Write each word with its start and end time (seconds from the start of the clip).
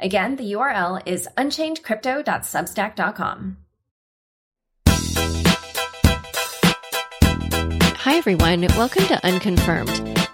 Again, 0.00 0.36
the 0.36 0.52
URL 0.52 1.02
is 1.06 1.26
unchainedcrypto.substack.com. 1.36 3.56
Hi, 7.96 8.16
everyone. 8.16 8.60
Welcome 8.76 9.04
to 9.06 9.26
Unconfirmed, 9.26 9.88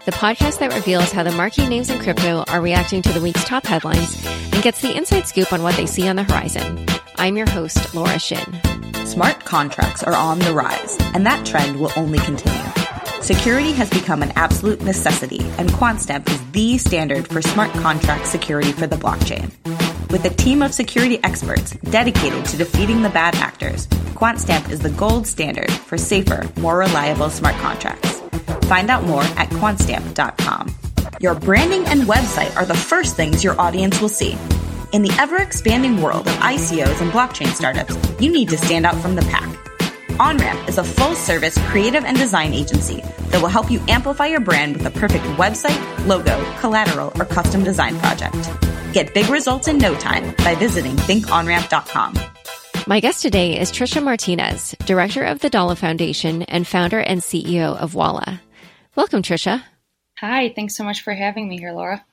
the 0.05 0.12
podcast 0.12 0.58
that 0.58 0.74
reveals 0.74 1.10
how 1.12 1.22
the 1.22 1.32
marquee 1.32 1.66
names 1.66 1.88
in 1.88 1.98
crypto 1.98 2.45
are 2.48 2.60
reacting 2.60 3.00
to 3.02 3.12
the 3.12 3.22
week's 3.22 3.45
top 3.45 3.64
headlines 3.64 4.22
and 4.27 4.62
gets 4.62 4.82
the 4.82 4.95
inside 4.95 5.27
scoop 5.27 5.50
on 5.52 5.62
what 5.62 5.77
they 5.77 5.86
see 5.86 6.06
on 6.08 6.16
the 6.16 6.24
horizon. 6.24 6.84
I'm 7.16 7.36
your 7.36 7.48
host, 7.48 7.94
Laura 7.94 8.19
Shin. 8.19 8.60
Smart 9.06 9.44
contracts 9.44 10.02
are 10.02 10.14
on 10.14 10.41
the 10.41 10.52
rise, 10.52 10.98
and 11.14 11.24
that 11.24 11.46
trend 11.46 11.80
will 11.80 11.92
only 11.96 12.19
continue. 12.19 12.73
Security 13.24 13.73
has 13.73 13.88
become 13.88 14.23
an 14.23 14.30
absolute 14.37 14.83
necessity, 14.83 15.41
and 15.56 15.70
QuantStamp 15.70 16.28
is 16.28 16.51
the 16.51 16.77
standard 16.77 17.27
for 17.27 17.41
smart 17.41 17.73
contract 17.73 18.27
security 18.27 18.70
for 18.70 18.87
the 18.87 18.97
blockchain. 18.97 19.50
With 20.10 20.27
a 20.27 20.28
team 20.28 20.60
of 20.60 20.74
security 20.74 21.19
experts 21.24 21.70
dedicated 21.88 22.45
to 22.45 22.59
defeating 22.59 23.00
the 23.00 23.09
bad 23.09 23.34
actors, 23.37 23.86
QuantStamp 24.12 24.69
is 24.70 24.81
the 24.81 24.91
gold 24.91 25.27
standard 25.27 25.72
for 25.72 25.97
safer, 25.97 26.47
more 26.61 26.77
reliable 26.77 27.31
smart 27.31 27.55
contracts. 27.62 28.20
Find 28.66 28.91
out 28.91 29.05
more 29.05 29.22
at 29.22 29.48
quantstamp.com. 29.48 30.75
Your 31.19 31.34
branding 31.34 31.86
and 31.86 32.03
website 32.03 32.55
are 32.56 32.66
the 32.66 32.75
first 32.75 33.16
things 33.16 33.42
your 33.42 33.59
audience 33.59 34.03
will 34.03 34.11
see. 34.11 34.36
In 34.92 35.00
the 35.00 35.16
ever 35.19 35.38
expanding 35.38 36.03
world 36.03 36.27
of 36.27 36.34
ICOs 36.34 37.00
and 37.00 37.11
blockchain 37.11 37.48
startups, 37.55 37.97
you 38.20 38.31
need 38.31 38.50
to 38.50 38.59
stand 38.59 38.84
out 38.84 38.97
from 38.97 39.14
the 39.14 39.22
pack. 39.22 39.73
OnRamp 40.18 40.68
is 40.68 40.78
a 40.78 40.84
full 40.84 41.16
service 41.16 41.58
creative 41.70 42.04
and 42.04 42.16
design 42.16 42.54
agency 42.54 43.00
that 43.30 43.42
will 43.42 43.48
help 43.48 43.68
you 43.68 43.80
amplify 43.88 44.26
your 44.26 44.38
brand 44.38 44.76
with 44.76 44.86
a 44.86 44.90
perfect 44.90 45.24
website, 45.38 46.06
logo, 46.06 46.40
collateral, 46.60 47.12
or 47.18 47.24
custom 47.24 47.64
design 47.64 47.98
project. 47.98 48.36
Get 48.92 49.12
big 49.12 49.28
results 49.28 49.66
in 49.66 49.76
no 49.78 49.92
time 49.96 50.32
by 50.38 50.54
visiting 50.54 50.94
thinkonramp.com. 50.94 52.14
My 52.86 53.00
guest 53.00 53.22
today 53.22 53.58
is 53.58 53.72
Tricia 53.72 54.00
Martinez, 54.00 54.76
director 54.86 55.24
of 55.24 55.40
the 55.40 55.50
Dala 55.50 55.74
Foundation 55.74 56.42
and 56.42 56.64
founder 56.64 57.00
and 57.00 57.20
CEO 57.20 57.76
of 57.76 57.96
Wala. 57.96 58.40
Welcome, 58.94 59.22
Tricia. 59.22 59.64
Hi, 60.20 60.52
thanks 60.54 60.76
so 60.76 60.84
much 60.84 61.02
for 61.02 61.12
having 61.12 61.48
me 61.48 61.58
here, 61.58 61.72
Laura. 61.72 62.04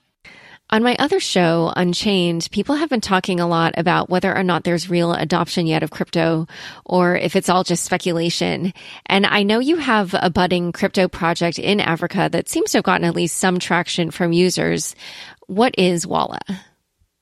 On 0.73 0.83
my 0.83 0.95
other 0.99 1.19
show, 1.19 1.73
Unchained, 1.75 2.47
people 2.49 2.75
have 2.75 2.87
been 2.87 3.01
talking 3.01 3.41
a 3.41 3.47
lot 3.47 3.73
about 3.75 4.09
whether 4.09 4.33
or 4.33 4.41
not 4.41 4.63
there's 4.63 4.89
real 4.89 5.11
adoption 5.11 5.67
yet 5.67 5.83
of 5.83 5.91
crypto 5.91 6.47
or 6.85 7.17
if 7.17 7.35
it's 7.35 7.49
all 7.49 7.65
just 7.65 7.83
speculation. 7.83 8.73
And 9.05 9.25
I 9.25 9.43
know 9.43 9.59
you 9.59 9.75
have 9.75 10.15
a 10.17 10.29
budding 10.29 10.71
crypto 10.71 11.09
project 11.09 11.59
in 11.59 11.81
Africa 11.81 12.29
that 12.31 12.47
seems 12.47 12.71
to 12.71 12.77
have 12.77 12.85
gotten 12.85 13.05
at 13.05 13.15
least 13.15 13.35
some 13.35 13.59
traction 13.59 14.11
from 14.11 14.31
users. 14.31 14.95
What 15.47 15.75
is 15.77 16.07
Wala? 16.07 16.39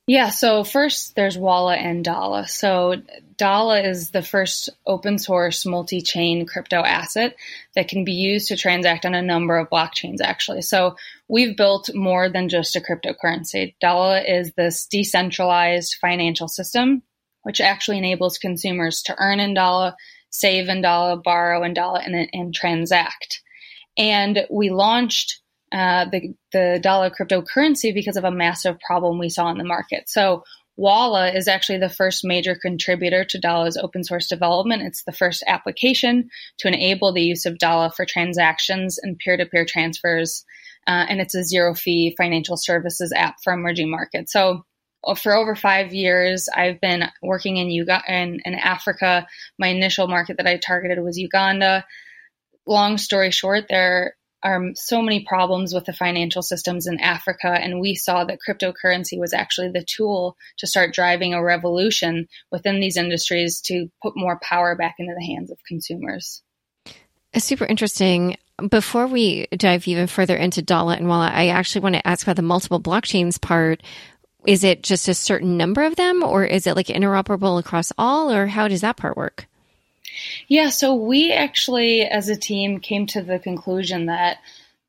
Yeah, 0.10 0.30
so 0.30 0.64
first 0.64 1.16
there's 1.16 1.38
Wala 1.38 1.76
and 1.76 2.04
Dala. 2.04 2.48
So 2.48 2.96
Dala 3.38 3.82
is 3.82 4.10
the 4.10 4.24
first 4.24 4.70
open 4.88 5.20
source 5.20 5.68
multi 5.68 6.02
chain 6.02 6.48
crypto 6.48 6.78
asset 6.78 7.36
that 7.76 7.90
can 7.90 8.06
be 8.06 8.14
used 8.14 8.48
to 8.48 8.58
transact 8.58 9.06
on 9.06 9.14
a 9.14 9.22
number 9.22 9.56
of 9.59 9.69
blockchains, 9.69 10.18
actually. 10.19 10.64
So 10.64 10.96
we've 11.28 11.56
built 11.56 11.92
more 11.94 12.28
than 12.28 12.50
just 12.50 12.75
a 12.75 12.81
cryptocurrency. 12.81 13.75
Dala 13.80 14.22
is 14.22 14.52
this 14.53 14.88
decentralized 14.88 15.98
financial 16.02 16.48
system, 16.48 17.03
which 17.44 17.62
actually 17.62 18.00
enables 18.00 18.40
consumers 18.40 19.03
to 19.03 19.16
earn 19.19 19.40
in 19.40 19.53
Dala, 19.53 19.96
save 20.31 20.69
in 20.69 20.81
Dala, 20.81 21.18
borrow 21.18 21.62
in 21.62 21.75
Dala, 21.75 22.00
and, 22.00 22.28
and 22.34 22.52
transact. 22.52 23.44
And 23.96 24.48
we 24.50 24.72
launched 24.72 25.38
uh, 25.72 26.06
the, 26.12 26.34
the 26.52 26.80
Dala 26.81 27.12
cryptocurrency 27.12 27.94
because 27.94 28.18
of 28.18 28.24
a 28.24 28.31
massive 28.31 28.80
problem 28.80 29.19
we 29.19 29.30
saw 29.30 29.50
in 29.50 29.57
the 29.57 29.63
market. 29.63 30.09
So 30.09 30.44
Wala 30.80 31.31
is 31.34 31.50
actually 31.50 31.80
the 31.80 31.90
first 31.90 32.24
major 32.24 32.56
contributor 32.56 33.25
to 33.25 33.38
Dala's 33.38 33.75
open 33.75 34.03
source 34.03 34.28
development. 34.28 34.81
It's 34.81 35.03
the 35.03 35.12
first 35.12 35.44
application 35.46 36.30
to 36.59 36.69
enable 36.69 37.12
the 37.12 37.22
use 37.22 37.46
of 37.46 37.57
Dala 37.57 37.91
for 37.91 38.06
transactions 38.06 38.97
and 38.97 39.19
peer 39.19 39.35
to 39.35 39.46
peer 39.46 39.66
transfers. 39.66 40.46
Uh, 40.88 41.06
and 41.09 41.19
it's 41.19 41.35
a 41.35 41.44
zero 41.44 41.75
fee 41.75 42.16
financial 42.18 42.56
services 42.56 43.12
app 43.13 43.36
for 43.44 43.51
emerging 43.51 43.91
markets. 43.91 44.31
So 44.31 44.63
uh, 45.03 45.16
for 45.16 45.36
over 45.36 45.53
five 45.53 45.94
years, 45.94 46.47
I've 46.47 46.80
been 46.80 47.03
working 47.22 47.57
in, 47.57 47.69
Uganda, 47.69 48.03
in, 48.07 48.40
in 48.46 48.56
Africa. 48.56 49.28
My 49.59 49.68
initial 49.68 50.07
market 50.07 50.38
that 50.38 50.47
I 50.47 50.57
targeted 50.57 51.03
was 51.03 51.18
Uganda. 51.18 51.86
Long 52.66 52.97
story 52.97 53.31
short, 53.31 53.66
there 53.68 54.16
are 54.41 54.61
so 54.75 55.01
many 55.01 55.25
problems 55.25 55.73
with 55.73 55.85
the 55.85 55.94
financial 55.94 56.41
systems 56.41 56.88
in 56.88 57.00
Africa, 57.00 57.50
and 57.50 57.79
we 57.79 57.95
saw 57.95 58.23
that 58.23 58.39
cryptocurrency 58.47 59.19
was 59.19 59.33
actually 59.33 59.69
the 59.69 59.83
tool 59.83 60.38
to 60.59 60.67
start 60.67 60.94
driving 60.94 61.33
a 61.33 61.44
revolution 61.44 62.27
within 62.51 62.79
these 62.79 62.97
industries 62.97 63.61
to 63.61 63.89
put 64.01 64.16
more 64.16 64.39
power 64.41 64.75
back 64.75 64.95
into 65.00 65.13
the 65.17 65.25
hands 65.25 65.51
of 65.51 65.57
consumers. 65.67 66.41
Super 67.35 67.66
interesting. 67.66 68.38
Before 68.69 69.07
we 69.07 69.47
dive 69.51 69.88
even 69.88 70.07
further 70.07 70.35
into 70.35 70.61
Dala 70.61 70.95
and 70.95 71.07
Wala, 71.07 71.29
I 71.33 71.47
actually 71.47 71.81
want 71.81 71.95
to 71.95 72.07
ask 72.07 72.25
about 72.25 72.35
the 72.35 72.41
multiple 72.41 72.81
blockchains 72.81 73.39
part. 73.39 73.83
Is 74.45 74.63
it 74.63 74.83
just 74.83 75.07
a 75.07 75.13
certain 75.13 75.57
number 75.57 75.83
of 75.83 75.95
them, 75.95 76.23
or 76.23 76.45
is 76.45 76.66
it 76.66 76.75
like 76.75 76.88
interoperable 76.88 77.59
across 77.59 77.91
all, 77.97 78.31
or 78.31 78.47
how 78.47 78.67
does 78.67 78.81
that 78.81 78.97
part 78.97 79.17
work? 79.17 79.47
Yeah, 80.47 80.69
so 80.69 80.96
we 80.96 81.31
actually, 81.31 82.03
as 82.03 82.30
a 82.30 82.35
team, 82.35 82.80
came 82.80 83.06
to 83.07 83.22
the 83.22 83.40
conclusion 83.40 84.07
that 84.07 84.38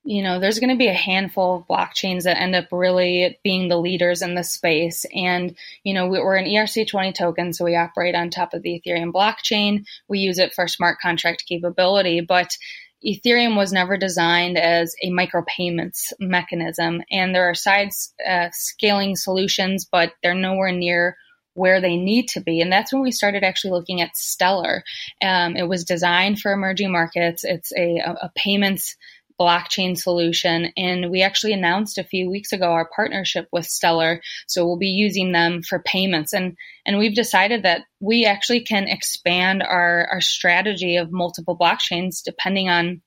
you 0.02 0.22
know 0.22 0.41
there's 0.41 0.58
going 0.58 0.70
to 0.70 0.78
be 0.78 0.88
a 0.88 0.94
handful 0.94 1.56
of 1.56 1.66
blockchains 1.66 2.22
that 2.22 2.41
end 2.41 2.54
up 2.54 2.68
really 2.72 3.38
being 3.44 3.68
the 3.68 3.76
leaders 3.76 4.22
in 4.22 4.34
the 4.34 4.42
space. 4.42 5.04
And 5.14 5.54
you 5.84 5.94
know 5.94 6.08
we're 6.08 6.36
an 6.36 6.46
erc20 6.46 7.14
token 7.14 7.52
so 7.52 7.64
we 7.64 7.76
operate 7.76 8.14
on 8.14 8.30
top 8.30 8.54
of 8.54 8.62
the 8.62 8.80
ethereum 8.80 9.12
blockchain. 9.12 9.84
We 10.08 10.20
use 10.20 10.38
it 10.38 10.54
for 10.54 10.66
smart 10.68 10.98
contract 11.00 11.44
capability 11.47 12.20
but 12.20 12.56
ethereum 13.04 13.56
was 13.56 13.72
never 13.72 13.97
designed 13.97 14.58
as 14.58 14.94
a 15.02 15.10
micropayments 15.10 16.12
mechanism. 16.18 17.02
And 17.10 17.34
there 17.34 17.48
are 17.48 17.54
side 17.54 17.91
uh, 18.26 18.48
scaling 18.52 19.16
solutions 19.16 19.84
but 19.84 20.14
they're 20.22 20.34
nowhere 20.34 20.72
near 20.72 21.16
where 21.54 21.80
they 21.80 21.96
need 21.96 22.28
to 22.28 22.40
be. 22.40 22.60
And 22.60 22.72
that's 22.72 22.92
when 22.92 23.02
we 23.02 23.10
started 23.10 23.42
actually 23.42 23.72
looking 23.72 24.00
at 24.00 24.16
Stellar. 24.16 24.84
Um, 25.22 25.56
it 25.56 25.68
was 25.68 25.84
designed 25.84 26.40
for 26.40 26.52
emerging 26.52 26.92
markets. 26.92 27.44
It's 27.44 27.72
a, 27.76 27.98
a 27.98 28.30
payments 28.36 28.96
blockchain 29.40 29.96
solution. 29.96 30.70
And 30.76 31.10
we 31.10 31.22
actually 31.22 31.54
announced 31.54 31.96
a 31.96 32.04
few 32.04 32.30
weeks 32.30 32.52
ago 32.52 32.66
our 32.72 32.90
partnership 32.94 33.48
with 33.50 33.64
Stellar. 33.64 34.20
So 34.46 34.66
we'll 34.66 34.76
be 34.76 34.88
using 34.88 35.32
them 35.32 35.62
for 35.62 35.78
payments. 35.78 36.34
And, 36.34 36.58
and 36.84 36.98
we've 36.98 37.14
decided 37.14 37.62
that 37.62 37.84
we 38.00 38.26
actually 38.26 38.60
can 38.60 38.86
expand 38.86 39.62
our, 39.62 40.06
our 40.12 40.20
strategy 40.20 40.96
of 40.96 41.10
multiple 41.10 41.56
blockchains 41.56 42.22
depending 42.22 42.68
on 42.68 43.00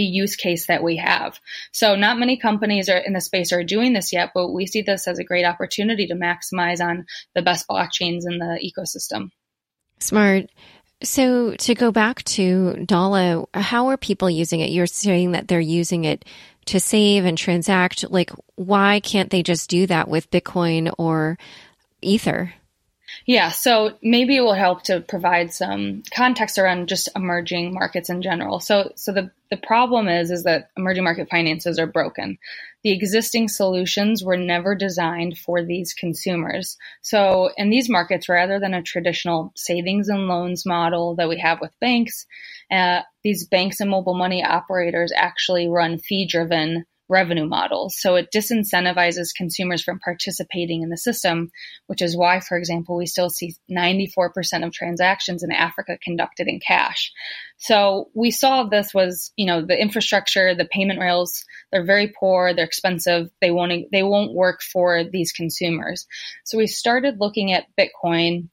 the 0.00 0.06
use 0.06 0.34
case 0.34 0.66
that 0.68 0.82
we 0.82 0.96
have. 0.96 1.38
So 1.72 1.94
not 1.94 2.18
many 2.18 2.38
companies 2.38 2.88
are 2.88 2.96
in 2.96 3.12
the 3.12 3.20
space 3.20 3.52
are 3.52 3.62
doing 3.62 3.92
this 3.92 4.14
yet, 4.14 4.30
but 4.34 4.48
we 4.48 4.64
see 4.64 4.80
this 4.80 5.06
as 5.06 5.18
a 5.18 5.24
great 5.24 5.44
opportunity 5.44 6.06
to 6.06 6.14
maximize 6.14 6.80
on 6.80 7.04
the 7.34 7.42
best 7.42 7.68
blockchains 7.68 8.22
in 8.26 8.38
the 8.38 8.58
ecosystem. 8.64 9.30
Smart. 9.98 10.46
So 11.02 11.54
to 11.54 11.74
go 11.74 11.92
back 11.92 12.22
to 12.24 12.82
Dala, 12.86 13.44
how 13.52 13.88
are 13.88 13.98
people 13.98 14.30
using 14.30 14.60
it? 14.60 14.70
You're 14.70 14.86
saying 14.86 15.32
that 15.32 15.48
they're 15.48 15.60
using 15.60 16.06
it 16.06 16.24
to 16.66 16.80
save 16.80 17.26
and 17.26 17.36
transact. 17.36 18.10
Like, 18.10 18.30
why 18.54 19.00
can't 19.00 19.28
they 19.28 19.42
just 19.42 19.68
do 19.68 19.86
that 19.86 20.08
with 20.08 20.30
Bitcoin 20.30 20.94
or 20.96 21.36
Ether? 22.00 22.54
Yeah, 23.26 23.50
so 23.50 23.98
maybe 24.02 24.36
it 24.36 24.40
will 24.40 24.54
help 24.54 24.82
to 24.84 25.00
provide 25.00 25.52
some 25.52 26.02
context 26.14 26.58
around 26.58 26.88
just 26.88 27.08
emerging 27.14 27.74
markets 27.74 28.10
in 28.10 28.22
general. 28.22 28.60
So, 28.60 28.92
so 28.96 29.12
the 29.12 29.30
the 29.50 29.56
problem 29.56 30.08
is 30.08 30.30
is 30.30 30.44
that 30.44 30.70
emerging 30.76 31.04
market 31.04 31.28
finances 31.28 31.78
are 31.78 31.86
broken. 31.86 32.38
The 32.82 32.92
existing 32.92 33.48
solutions 33.48 34.24
were 34.24 34.36
never 34.36 34.74
designed 34.74 35.36
for 35.36 35.62
these 35.62 35.92
consumers. 35.92 36.78
So, 37.02 37.50
in 37.56 37.68
these 37.68 37.88
markets, 37.90 38.28
rather 38.28 38.58
than 38.58 38.74
a 38.74 38.82
traditional 38.82 39.52
savings 39.56 40.08
and 40.08 40.28
loans 40.28 40.64
model 40.64 41.16
that 41.16 41.28
we 41.28 41.38
have 41.40 41.60
with 41.60 41.78
banks, 41.80 42.26
uh, 42.70 43.00
these 43.22 43.46
banks 43.46 43.80
and 43.80 43.90
mobile 43.90 44.14
money 44.14 44.42
operators 44.42 45.12
actually 45.14 45.68
run 45.68 45.98
fee 45.98 46.26
driven 46.26 46.86
revenue 47.10 47.46
models. 47.46 47.96
So 47.98 48.14
it 48.14 48.30
disincentivizes 48.32 49.34
consumers 49.36 49.82
from 49.82 49.98
participating 49.98 50.82
in 50.82 50.88
the 50.88 50.96
system, 50.96 51.50
which 51.86 52.00
is 52.00 52.16
why, 52.16 52.40
for 52.40 52.56
example, 52.56 52.96
we 52.96 53.06
still 53.06 53.28
see 53.28 53.56
94% 53.70 54.64
of 54.64 54.72
transactions 54.72 55.42
in 55.42 55.52
Africa 55.52 55.98
conducted 56.02 56.46
in 56.46 56.60
cash. 56.60 57.12
So 57.58 58.08
we 58.14 58.30
saw 58.30 58.64
this 58.64 58.94
was, 58.94 59.32
you 59.36 59.46
know, 59.46 59.60
the 59.60 59.78
infrastructure, 59.78 60.54
the 60.54 60.64
payment 60.64 61.00
rails, 61.00 61.44
they're 61.70 61.84
very 61.84 62.14
poor, 62.18 62.54
they're 62.54 62.64
expensive, 62.64 63.28
they 63.40 63.50
won't 63.50 63.90
they 63.92 64.02
won't 64.02 64.32
work 64.32 64.62
for 64.62 65.04
these 65.04 65.32
consumers. 65.32 66.06
So 66.44 66.56
we 66.56 66.66
started 66.66 67.20
looking 67.20 67.52
at 67.52 67.66
Bitcoin 67.78 68.48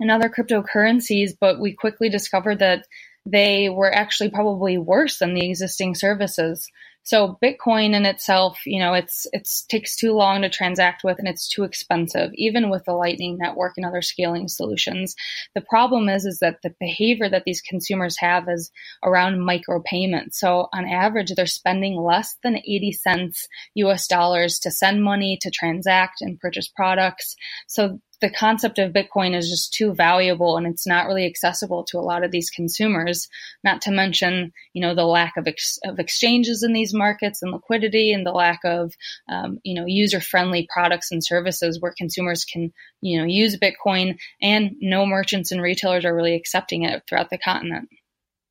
and 0.00 0.10
other 0.10 0.28
cryptocurrencies, 0.28 1.32
but 1.40 1.60
we 1.60 1.72
quickly 1.74 2.08
discovered 2.08 2.60
that 2.60 2.84
they 3.26 3.68
were 3.68 3.92
actually 3.92 4.30
probably 4.30 4.78
worse 4.78 5.18
than 5.18 5.34
the 5.34 5.48
existing 5.50 5.94
services. 5.94 6.68
So 7.08 7.38
Bitcoin 7.42 7.94
in 7.94 8.04
itself, 8.04 8.66
you 8.66 8.78
know, 8.78 8.92
it's 8.92 9.26
it's 9.32 9.64
takes 9.64 9.96
too 9.96 10.12
long 10.12 10.42
to 10.42 10.50
transact 10.50 11.02
with 11.02 11.18
and 11.18 11.26
it's 11.26 11.48
too 11.48 11.64
expensive, 11.64 12.32
even 12.34 12.68
with 12.68 12.84
the 12.84 12.92
Lightning 12.92 13.38
Network 13.38 13.72
and 13.78 13.86
other 13.86 14.02
scaling 14.02 14.46
solutions. 14.46 15.16
The 15.54 15.62
problem 15.62 16.10
is 16.10 16.26
is 16.26 16.40
that 16.40 16.58
the 16.62 16.74
behavior 16.78 17.30
that 17.30 17.44
these 17.46 17.62
consumers 17.62 18.18
have 18.18 18.46
is 18.50 18.70
around 19.02 19.38
micropayments. 19.38 20.34
So 20.34 20.68
on 20.74 20.84
average, 20.84 21.32
they're 21.34 21.46
spending 21.46 21.98
less 21.98 22.36
than 22.42 22.58
80 22.58 22.92
cents 22.92 23.48
US 23.76 24.06
dollars 24.06 24.58
to 24.58 24.70
send 24.70 25.02
money, 25.02 25.38
to 25.40 25.50
transact 25.50 26.20
and 26.20 26.38
purchase 26.38 26.68
products. 26.68 27.36
So 27.68 28.00
the 28.20 28.30
concept 28.30 28.78
of 28.78 28.92
Bitcoin 28.92 29.36
is 29.36 29.48
just 29.48 29.72
too 29.72 29.94
valuable 29.94 30.56
and 30.56 30.66
it's 30.66 30.86
not 30.86 31.06
really 31.06 31.26
accessible 31.26 31.84
to 31.84 31.98
a 31.98 32.00
lot 32.00 32.24
of 32.24 32.30
these 32.30 32.50
consumers. 32.50 33.28
Not 33.62 33.82
to 33.82 33.90
mention, 33.90 34.52
you 34.72 34.82
know, 34.82 34.94
the 34.94 35.04
lack 35.04 35.36
of, 35.36 35.46
ex- 35.46 35.78
of 35.84 35.98
exchanges 35.98 36.62
in 36.62 36.72
these 36.72 36.92
markets 36.92 37.42
and 37.42 37.52
liquidity 37.52 38.12
and 38.12 38.26
the 38.26 38.32
lack 38.32 38.60
of, 38.64 38.94
um, 39.28 39.60
you 39.62 39.74
know, 39.74 39.86
user 39.86 40.20
friendly 40.20 40.68
products 40.72 41.12
and 41.12 41.24
services 41.24 41.80
where 41.80 41.94
consumers 41.96 42.44
can, 42.44 42.72
you 43.00 43.18
know, 43.18 43.24
use 43.24 43.56
Bitcoin 43.56 44.18
and 44.42 44.76
no 44.80 45.06
merchants 45.06 45.52
and 45.52 45.62
retailers 45.62 46.04
are 46.04 46.14
really 46.14 46.34
accepting 46.34 46.82
it 46.82 47.02
throughout 47.08 47.30
the 47.30 47.38
continent. 47.38 47.88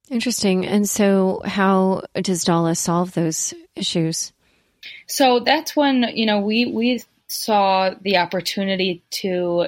Interesting. 0.10 0.66
And 0.66 0.88
so, 0.88 1.42
how 1.44 2.04
does 2.16 2.46
Dala 2.46 2.76
solve 2.76 3.14
those 3.14 3.54
issues? 3.76 4.32
So 5.08 5.40
that's 5.40 5.76
when 5.76 6.04
you 6.14 6.26
know 6.26 6.40
we 6.40 6.66
we 6.66 7.04
saw 7.28 7.94
the 8.02 8.18
opportunity 8.18 9.04
to 9.10 9.68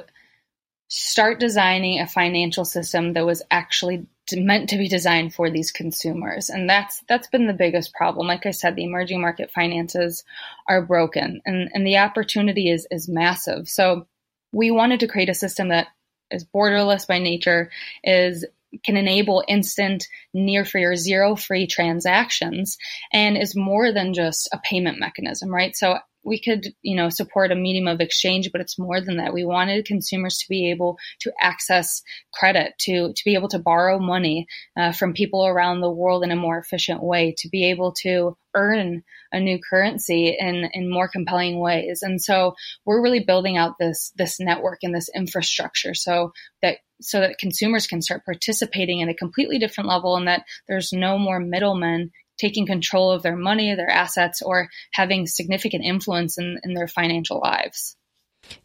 start 0.90 1.40
designing 1.40 2.00
a 2.00 2.08
financial 2.08 2.66
system 2.66 3.14
that 3.14 3.26
was 3.26 3.44
actually 3.52 4.08
meant 4.34 4.70
to 4.70 4.78
be 4.78 4.88
designed 4.88 5.34
for 5.34 5.50
these 5.50 5.72
consumers. 5.72 6.50
And 6.50 6.70
that's 6.70 7.04
that's 7.08 7.28
been 7.28 7.48
the 7.48 7.54
biggest 7.54 7.94
problem. 7.94 8.28
Like 8.28 8.46
i 8.46 8.52
said 8.52 8.76
the 8.76 8.84
emerging 8.84 9.22
market 9.22 9.52
finances 9.52 10.24
are 10.68 10.82
broken 10.82 11.42
and 11.46 11.70
and 11.74 11.86
the 11.86 11.98
opportunity 11.98 12.70
is 12.70 12.88
is 12.92 13.08
massive. 13.08 13.70
So 13.70 14.08
we 14.52 14.72
wanted 14.72 15.02
to 15.02 15.08
create 15.08 15.30
a 15.30 15.36
system 15.36 15.70
that 15.70 15.88
is 16.32 16.46
borderless 16.46 17.08
by 17.08 17.20
nature 17.20 17.72
is 18.04 18.46
can 18.84 18.98
enable 18.98 19.44
instant 19.48 20.08
near 20.32 20.64
free 20.64 20.84
or 20.84 20.96
zero 20.96 21.36
free 21.36 21.66
transactions 21.66 22.78
and 23.12 23.36
is 23.36 23.56
more 23.56 23.92
than 23.92 24.14
just 24.14 24.48
a 24.54 24.60
payment 24.60 25.00
mechanism 25.00 25.50
right? 25.50 25.76
So 25.76 25.98
we 26.24 26.40
could, 26.40 26.68
you 26.82 26.96
know, 26.96 27.10
support 27.10 27.52
a 27.52 27.56
medium 27.56 27.88
of 27.88 28.02
exchange, 28.02 28.52
but 28.52 28.62
it's 28.62 28.78
more 28.78 29.02
than 29.02 29.18
that. 29.18 29.34
We 29.34 29.46
wanted 29.46 29.86
consumers 29.86 30.38
to 30.38 30.50
be 30.50 30.72
able 30.72 30.98
to 31.22 31.32
access 31.40 32.02
credit, 32.34 32.74
to 32.82 33.14
to 33.14 33.22
be 33.26 33.36
able 33.36 33.50
to 33.50 33.60
borrow 33.60 34.00
money 34.00 34.48
uh, 34.78 34.92
from 34.92 35.14
people 35.14 35.46
around 35.46 35.82
the 35.82 35.92
world 35.92 36.24
in 36.24 36.32
a 36.32 36.36
more 36.36 36.58
efficient 36.58 37.02
way, 37.02 37.36
to 37.40 37.50
be 37.50 37.70
able 37.70 37.94
to 38.04 38.38
earn 38.54 39.04
a 39.32 39.40
new 39.40 39.60
currency 39.70 40.36
in 40.40 40.70
in 40.74 40.92
more 40.92 41.08
compelling 41.08 41.60
ways. 41.60 42.02
And 42.02 42.22
so 42.22 42.56
we're 42.86 43.02
really 43.02 43.24
building 43.24 43.58
out 43.58 43.76
this 43.80 44.12
this 44.18 44.40
network 44.40 44.80
and 44.84 44.94
this 44.94 45.10
infrastructure 45.16 45.94
so 45.94 46.34
that 46.62 46.78
so 47.02 47.22
that 47.22 47.38
consumers 47.40 47.88
can 47.88 48.02
start 48.02 48.26
participating 48.26 49.02
at 49.02 49.10
a 49.10 49.14
completely 49.14 49.58
different 49.58 49.90
level 49.90 50.16
and 50.16 50.28
that 50.28 50.44
there's 50.68 50.92
no 50.92 51.18
more 51.18 51.40
middlemen 51.40 52.12
taking 52.40 52.66
control 52.66 53.12
of 53.12 53.22
their 53.22 53.36
money, 53.36 53.74
their 53.76 53.90
assets, 53.90 54.42
or 54.42 54.70
having 54.92 55.28
significant 55.28 55.84
influence 55.84 56.38
in, 56.38 56.60
in 56.64 56.74
their 56.74 56.88
financial 56.88 57.40
lives. 57.40 57.96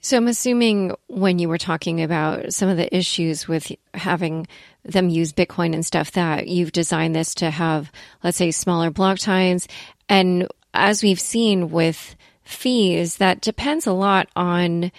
So 0.00 0.16
I'm 0.16 0.28
assuming 0.28 0.94
when 1.08 1.38
you 1.38 1.48
were 1.48 1.58
talking 1.58 2.02
about 2.02 2.52
some 2.52 2.68
of 2.68 2.76
the 2.76 2.94
issues 2.96 3.48
with 3.48 3.72
having 3.92 4.46
them 4.84 5.08
use 5.08 5.32
Bitcoin 5.32 5.74
and 5.74 5.84
stuff, 5.84 6.12
that 6.12 6.48
you've 6.48 6.72
designed 6.72 7.14
this 7.14 7.34
to 7.36 7.50
have, 7.50 7.90
let's 8.22 8.36
say, 8.36 8.50
smaller 8.50 8.90
block 8.90 9.18
times. 9.18 9.68
And 10.08 10.48
as 10.72 11.02
we've 11.02 11.20
seen 11.20 11.70
with 11.70 12.16
fees, 12.42 13.16
that 13.16 13.40
depends 13.40 13.86
a 13.86 13.92
lot 13.92 14.28
on 14.36 14.92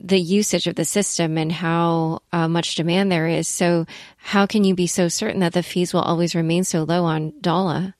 the 0.00 0.18
usage 0.18 0.66
of 0.66 0.76
the 0.76 0.84
system 0.84 1.36
and 1.36 1.52
how 1.52 2.20
uh, 2.32 2.48
much 2.48 2.74
demand 2.74 3.12
there 3.12 3.26
is. 3.26 3.46
So, 3.48 3.86
how 4.16 4.46
can 4.46 4.64
you 4.64 4.74
be 4.74 4.86
so 4.86 5.08
certain 5.08 5.40
that 5.40 5.52
the 5.52 5.62
fees 5.62 5.92
will 5.92 6.00
always 6.00 6.34
remain 6.34 6.64
so 6.64 6.84
low 6.84 7.04
on 7.04 7.34
Dala? 7.40 7.94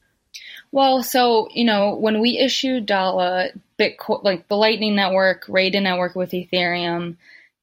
Well, 0.75 1.05
so 1.05 1.47
you 1.53 1.65
know, 1.65 1.95
when 1.95 2.19
we 2.19 2.37
issued 2.37 2.87
Dala, 2.87 3.51
Bitcoin, 3.79 4.25
like 4.25 4.49
the 4.49 4.57
Lightning 4.57 4.97
Network, 4.97 5.47
Raiden 5.47 5.83
Network 5.83 6.17
with 6.17 6.33
Ethereum, 6.33 7.15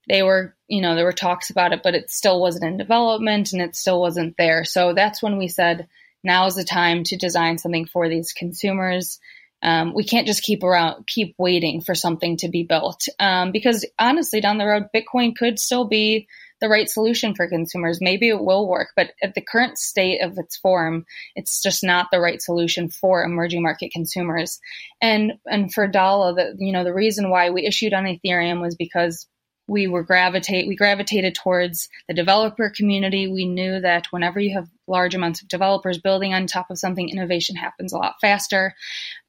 they 0.08 0.24
were, 0.24 0.56
you 0.70 0.82
know, 0.82 0.96
there 0.96 1.04
were 1.04 1.12
talks 1.12 1.50
about 1.50 1.74
it, 1.74 1.84
but 1.84 1.94
it 1.94 2.10
still 2.10 2.40
wasn't 2.40 2.64
in 2.64 2.78
development 2.78 3.52
and 3.52 3.62
it 3.62 3.76
still 3.76 4.00
wasn't 4.00 4.38
there. 4.38 4.64
So 4.64 4.94
that's 4.94 5.22
when 5.22 5.38
we 5.38 5.50
said, 5.50 5.90
now 6.24 6.46
is 6.46 6.56
the 6.56 6.64
time 6.64 7.04
to 7.04 7.18
design 7.18 7.58
something 7.58 7.86
for 7.86 8.08
these 8.08 8.32
consumers. 8.32 9.20
Um, 9.62 9.94
we 9.94 10.06
can't 10.06 10.26
just 10.26 10.42
keep 10.42 10.64
around, 10.64 11.06
keep 11.06 11.36
waiting 11.38 11.82
for 11.82 11.96
something 11.96 12.38
to 12.38 12.48
be 12.48 12.64
built, 12.64 13.10
um, 13.20 13.52
because 13.52 13.86
honestly, 14.00 14.40
down 14.40 14.58
the 14.58 14.66
road, 14.66 14.88
Bitcoin 14.96 15.36
could 15.36 15.60
still 15.60 15.84
be 15.84 16.30
the 16.62 16.70
right 16.70 16.90
solution 16.90 17.36
for 17.36 17.48
consumers. 17.48 18.00
Maybe 18.00 18.30
it 18.30 18.40
will 18.40 18.68
work, 18.68 18.90
but 18.96 19.12
at 19.22 19.34
the 19.34 19.42
current 19.42 19.78
state 19.78 20.22
of 20.22 20.38
its 20.38 20.56
form, 20.58 21.06
it's 21.36 21.62
just 21.62 21.84
not 21.84 22.08
the 22.12 22.20
right 22.20 22.42
solution 22.42 22.90
for 22.90 23.24
emerging 23.24 23.64
market 23.64 23.92
consumers. 23.92 24.60
And 25.02 25.34
and 25.46 25.74
for 25.74 25.88
Dala, 25.88 26.34
the 26.34 26.56
you 26.58 26.72
know 26.72 26.84
the 26.84 26.94
reason 26.94 27.30
why 27.30 27.50
we 27.50 27.66
issued 27.66 27.94
on 27.94 28.06
Ethereum 28.06 28.62
was 28.62 28.76
because 28.76 29.28
we 29.68 29.88
were 29.88 30.04
gravitate 30.04 30.68
we 30.68 30.76
gravitated 30.76 31.36
towards 31.36 31.90
the 32.08 32.14
developer 32.14 32.72
community. 32.76 33.28
We 33.28 33.46
knew 33.46 33.80
that 33.80 34.08
whenever 34.12 34.40
you 34.40 34.54
have 34.56 34.70
large 34.88 35.16
amounts 35.16 35.42
of 35.42 35.48
developers 35.48 35.98
building 35.98 36.34
on 36.34 36.46
top 36.46 36.70
of 36.70 36.78
something, 36.78 37.10
innovation 37.10 37.56
happens 37.56 37.94
a 37.94 37.98
lot 37.98 38.16
faster. 38.22 38.76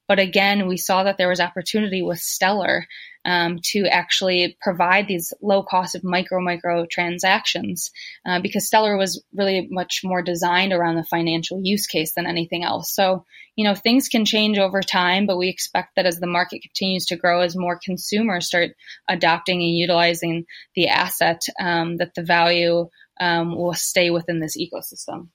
But 0.09 0.19
again, 0.19 0.67
we 0.69 0.77
saw 0.77 1.05
that 1.05 1.17
there 1.17 1.29
was 1.29 1.41
opportunity 1.41 2.03
with 2.03 2.19
Stellar 2.19 2.87
um, 3.25 3.61
to 3.63 3.87
actually 3.87 4.57
provide 4.61 5.07
these 5.07 5.33
low 5.41 5.63
cost 5.63 5.95
of 5.95 6.03
micro 6.03 6.41
micro 6.41 6.87
transactions 6.87 7.93
uh, 8.27 8.41
because 8.41 8.67
Stellar 8.67 8.97
was 8.97 9.23
really 9.33 9.69
much 9.71 10.01
more 10.03 10.23
designed 10.23 10.73
around 10.73 10.97
the 10.97 11.05
financial 11.05 11.61
use 11.63 11.87
case 11.87 12.15
than 12.15 12.27
anything 12.27 12.65
else. 12.65 12.93
So, 12.93 13.25
you 13.55 13.65
know, 13.65 13.75
things 13.75 14.09
can 14.09 14.25
change 14.25 14.59
over 14.59 14.83
time, 14.83 15.27
but 15.27 15.39
we 15.39 15.49
expect 15.49 15.97
that 15.97 16.07
as 16.07 16.19
the 16.19 16.27
market 16.27 16.63
continues 16.63 17.07
to 17.07 17.17
grow, 17.17 17.41
as 17.41 17.57
more 17.57 17.79
consumers 17.83 18.47
start 18.47 18.71
adopting 19.09 19.63
and 19.63 19.77
utilizing 19.77 20.47
the 20.75 20.89
asset, 20.89 21.43
um, 21.61 21.99
that 21.99 22.15
the 22.15 22.25
value 22.25 22.89
um, 23.21 23.55
will 23.55 23.75
stay 23.75 24.11
within 24.11 24.41
this 24.41 24.57
ecosystem. 24.57 25.29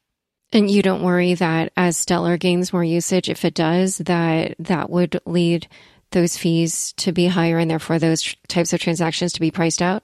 And 0.53 0.71
you 0.71 0.81
don't 0.81 1.03
worry 1.03 1.33
that 1.33 1.73
as 1.75 1.97
Stellar 1.97 2.37
gains 2.37 2.71
more 2.71 2.83
usage, 2.83 3.29
if 3.29 3.43
it 3.43 3.53
does, 3.53 3.97
that 3.99 4.55
that 4.59 4.89
would 4.89 5.19
lead 5.25 5.67
those 6.11 6.37
fees 6.37 6.93
to 6.93 7.11
be 7.11 7.27
higher 7.27 7.57
and 7.57 7.69
therefore 7.69 7.99
those 7.99 8.35
types 8.47 8.71
of 8.71 8.79
transactions 8.79 9.33
to 9.33 9.41
be 9.41 9.51
priced 9.51 9.81
out? 9.81 10.03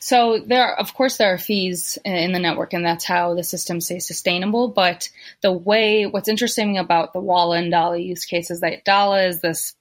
So 0.00 0.38
there, 0.38 0.64
are, 0.64 0.74
of 0.78 0.94
course, 0.94 1.16
there 1.16 1.32
are 1.32 1.38
fees 1.38 1.98
in 2.04 2.32
the 2.32 2.38
network, 2.38 2.72
and 2.72 2.84
that's 2.84 3.04
how 3.04 3.34
the 3.34 3.42
system 3.42 3.80
stays 3.80 4.06
sustainable. 4.06 4.68
But 4.68 5.08
the 5.42 5.52
way, 5.52 6.06
what's 6.06 6.28
interesting 6.28 6.78
about 6.78 7.12
the 7.12 7.20
Wala 7.20 7.56
and 7.56 7.70
Dala 7.70 7.98
use 7.98 8.24
case 8.24 8.50
is 8.50 8.60
that 8.60 8.84
Dala 8.84 9.24
is 9.24 9.40
this 9.40 9.74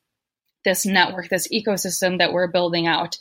this 0.65 0.85
network, 0.85 1.29
this 1.29 1.47
ecosystem 1.47 2.17
that 2.17 2.33
we're 2.33 2.47
building 2.47 2.87
out. 2.87 3.17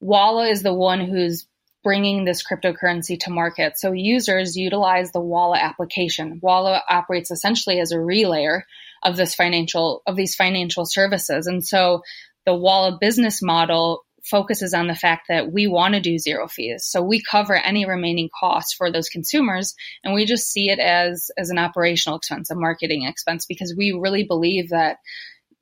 Wala 0.00 0.48
is 0.48 0.62
the 0.62 0.72
one 0.72 1.00
who's 1.00 1.46
bringing 1.88 2.26
this 2.26 2.44
cryptocurrency 2.46 3.18
to 3.18 3.30
market. 3.30 3.78
So 3.78 3.92
users 3.92 4.58
utilize 4.58 5.10
the 5.10 5.22
Wala 5.22 5.56
application. 5.56 6.38
Wala 6.42 6.82
operates 6.86 7.30
essentially 7.30 7.80
as 7.80 7.92
a 7.92 7.96
relayer 7.96 8.64
of 9.02 9.16
this 9.16 9.34
financial 9.34 10.02
of 10.06 10.14
these 10.14 10.34
financial 10.34 10.84
services. 10.84 11.46
And 11.46 11.66
so 11.66 12.02
the 12.44 12.52
Wala 12.52 12.98
business 13.00 13.40
model 13.40 14.04
focuses 14.22 14.74
on 14.74 14.86
the 14.86 14.94
fact 14.94 15.28
that 15.30 15.50
we 15.50 15.66
want 15.66 15.94
to 15.94 16.00
do 16.00 16.18
zero 16.18 16.46
fees. 16.46 16.84
So 16.84 17.00
we 17.00 17.22
cover 17.22 17.54
any 17.54 17.86
remaining 17.86 18.28
costs 18.38 18.74
for 18.74 18.92
those 18.92 19.08
consumers 19.08 19.74
and 20.04 20.12
we 20.12 20.26
just 20.26 20.50
see 20.50 20.68
it 20.68 20.78
as 20.78 21.30
as 21.38 21.48
an 21.48 21.56
operational 21.56 22.18
expense, 22.18 22.50
a 22.50 22.54
marketing 22.54 23.04
expense 23.04 23.46
because 23.46 23.74
we 23.74 23.92
really 23.92 24.24
believe 24.24 24.68
that 24.68 24.98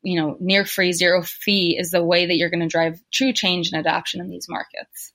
you 0.02 0.20
know, 0.20 0.36
near 0.40 0.64
free 0.64 0.92
zero 0.92 1.22
fee 1.22 1.78
is 1.78 1.92
the 1.92 2.02
way 2.02 2.26
that 2.26 2.34
you're 2.36 2.50
going 2.50 2.58
to 2.58 2.66
drive 2.66 3.00
true 3.12 3.32
change 3.32 3.70
and 3.70 3.80
adoption 3.80 4.20
in 4.20 4.28
these 4.28 4.48
markets. 4.48 5.12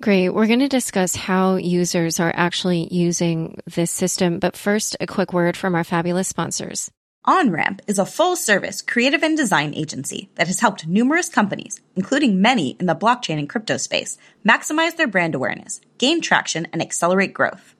Great. 0.00 0.28
We're 0.28 0.46
going 0.46 0.60
to 0.60 0.68
discuss 0.68 1.16
how 1.16 1.56
users 1.56 2.20
are 2.20 2.32
actually 2.34 2.86
using 2.92 3.60
this 3.74 3.90
system, 3.90 4.38
but 4.38 4.56
first, 4.56 4.96
a 5.00 5.06
quick 5.06 5.32
word 5.32 5.56
from 5.56 5.74
our 5.74 5.84
fabulous 5.84 6.28
sponsors. 6.28 6.90
OnRamp 7.26 7.80
is 7.86 7.98
a 7.98 8.06
full 8.06 8.36
service 8.36 8.82
creative 8.82 9.22
and 9.22 9.36
design 9.36 9.74
agency 9.74 10.28
that 10.36 10.46
has 10.46 10.60
helped 10.60 10.86
numerous 10.86 11.28
companies, 11.28 11.80
including 11.96 12.40
many 12.40 12.76
in 12.78 12.86
the 12.86 12.94
blockchain 12.94 13.38
and 13.38 13.48
crypto 13.48 13.78
space, 13.78 14.18
maximize 14.46 14.96
their 14.96 15.08
brand 15.08 15.34
awareness, 15.34 15.80
gain 15.98 16.20
traction, 16.20 16.68
and 16.72 16.82
accelerate 16.82 17.34
growth. 17.34 17.74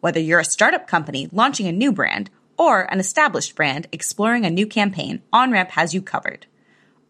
Whether 0.00 0.20
you're 0.20 0.40
a 0.40 0.44
startup 0.44 0.86
company 0.86 1.28
launching 1.32 1.66
a 1.66 1.72
new 1.72 1.92
brand 1.92 2.30
or 2.58 2.82
an 2.82 3.00
established 3.00 3.56
brand 3.56 3.88
exploring 3.90 4.44
a 4.44 4.50
new 4.50 4.66
campaign, 4.66 5.22
OnRamp 5.32 5.70
has 5.70 5.94
you 5.94 6.02
covered. 6.02 6.46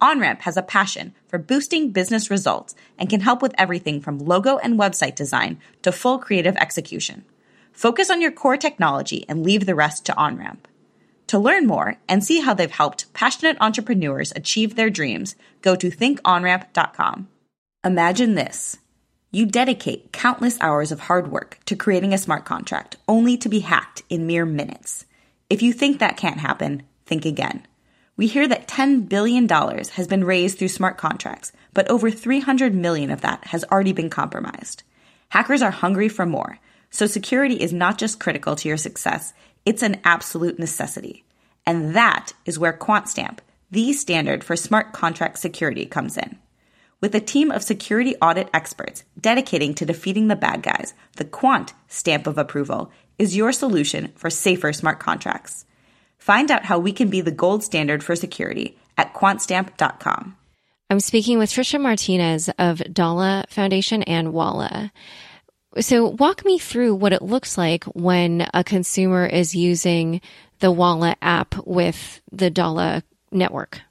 OnRamp 0.04 0.42
has 0.42 0.58
a 0.58 0.62
passion 0.62 1.14
for 1.28 1.38
boosting 1.38 1.90
business 1.90 2.30
results 2.30 2.74
and 2.98 3.08
can 3.08 3.20
help 3.20 3.40
with 3.40 3.54
everything 3.56 4.02
from 4.02 4.18
logo 4.18 4.58
and 4.58 4.78
website 4.78 5.14
design 5.14 5.58
to 5.80 5.92
full 5.92 6.18
creative 6.18 6.56
execution. 6.56 7.24
Focus 7.72 8.10
on 8.10 8.20
your 8.20 8.30
core 8.30 8.58
technology 8.58 9.24
and 9.30 9.42
leave 9.42 9.64
the 9.64 9.74
rest 9.74 10.04
to 10.04 10.12
OnRamp. 10.12 10.58
To 11.28 11.38
learn 11.38 11.66
more 11.66 11.96
and 12.06 12.22
see 12.22 12.40
how 12.40 12.52
they've 12.52 12.70
helped 12.70 13.10
passionate 13.14 13.56
entrepreneurs 13.62 14.30
achieve 14.36 14.74
their 14.76 14.90
dreams, 14.90 15.36
go 15.62 15.74
to 15.74 15.90
thinkonramp.com. 15.90 17.28
Imagine 17.82 18.34
this. 18.34 18.76
You 19.30 19.46
dedicate 19.46 20.12
countless 20.12 20.60
hours 20.60 20.92
of 20.92 21.00
hard 21.00 21.32
work 21.32 21.60
to 21.64 21.76
creating 21.76 22.12
a 22.12 22.18
smart 22.18 22.44
contract 22.44 22.96
only 23.08 23.38
to 23.38 23.48
be 23.48 23.60
hacked 23.60 24.02
in 24.10 24.26
mere 24.26 24.44
minutes. 24.44 25.06
If 25.48 25.62
you 25.62 25.72
think 25.72 25.98
that 25.98 26.18
can't 26.18 26.40
happen, 26.40 26.82
think 27.06 27.24
again. 27.24 27.66
We 28.16 28.28
hear 28.28 28.46
that 28.46 28.68
$10 28.68 29.08
billion 29.08 29.48
has 29.48 30.06
been 30.06 30.24
raised 30.24 30.58
through 30.58 30.68
smart 30.68 30.98
contracts, 30.98 31.50
but 31.72 31.90
over 31.90 32.10
300 32.10 32.72
million 32.72 33.10
of 33.10 33.22
that 33.22 33.46
has 33.46 33.64
already 33.64 33.92
been 33.92 34.10
compromised. 34.10 34.84
Hackers 35.30 35.62
are 35.62 35.72
hungry 35.72 36.08
for 36.08 36.24
more, 36.24 36.60
so 36.90 37.06
security 37.06 37.56
is 37.56 37.72
not 37.72 37.98
just 37.98 38.20
critical 38.20 38.54
to 38.54 38.68
your 38.68 38.76
success, 38.76 39.34
it's 39.66 39.82
an 39.82 40.00
absolute 40.04 40.60
necessity. 40.60 41.24
And 41.66 41.96
that 41.96 42.32
is 42.44 42.58
where 42.58 42.72
QuantStamp, 42.72 43.38
the 43.70 43.92
standard 43.92 44.44
for 44.44 44.54
smart 44.54 44.92
contract 44.92 45.38
security, 45.40 45.84
comes 45.84 46.16
in. 46.16 46.38
With 47.00 47.16
a 47.16 47.20
team 47.20 47.50
of 47.50 47.64
security 47.64 48.14
audit 48.22 48.48
experts 48.54 49.02
dedicating 49.20 49.74
to 49.74 49.86
defeating 49.86 50.28
the 50.28 50.36
bad 50.36 50.62
guys, 50.62 50.94
the 51.16 51.24
Quant 51.24 51.74
stamp 51.88 52.28
of 52.28 52.38
approval 52.38 52.92
is 53.18 53.36
your 53.36 53.50
solution 53.50 54.12
for 54.14 54.30
safer 54.30 54.72
smart 54.72 55.00
contracts. 55.00 55.66
Find 56.24 56.50
out 56.50 56.64
how 56.64 56.78
we 56.78 56.92
can 56.92 57.10
be 57.10 57.20
the 57.20 57.30
gold 57.30 57.62
standard 57.62 58.02
for 58.02 58.16
security 58.16 58.78
at 58.96 59.12
quantstamp.com. 59.12 60.34
I'm 60.88 61.00
speaking 61.00 61.36
with 61.38 61.50
Tricia 61.50 61.78
Martinez 61.78 62.48
of 62.58 62.82
Dala 62.90 63.44
Foundation 63.50 64.02
and 64.04 64.32
Wala. 64.32 64.90
So, 65.80 66.08
walk 66.08 66.42
me 66.46 66.56
through 66.58 66.94
what 66.94 67.12
it 67.12 67.20
looks 67.20 67.58
like 67.58 67.84
when 67.84 68.48
a 68.54 68.64
consumer 68.64 69.26
is 69.26 69.54
using 69.54 70.22
the 70.60 70.72
Wala 70.72 71.14
app 71.20 71.56
with 71.66 72.22
the 72.32 72.48
Dala 72.48 73.02
network. 73.30 73.82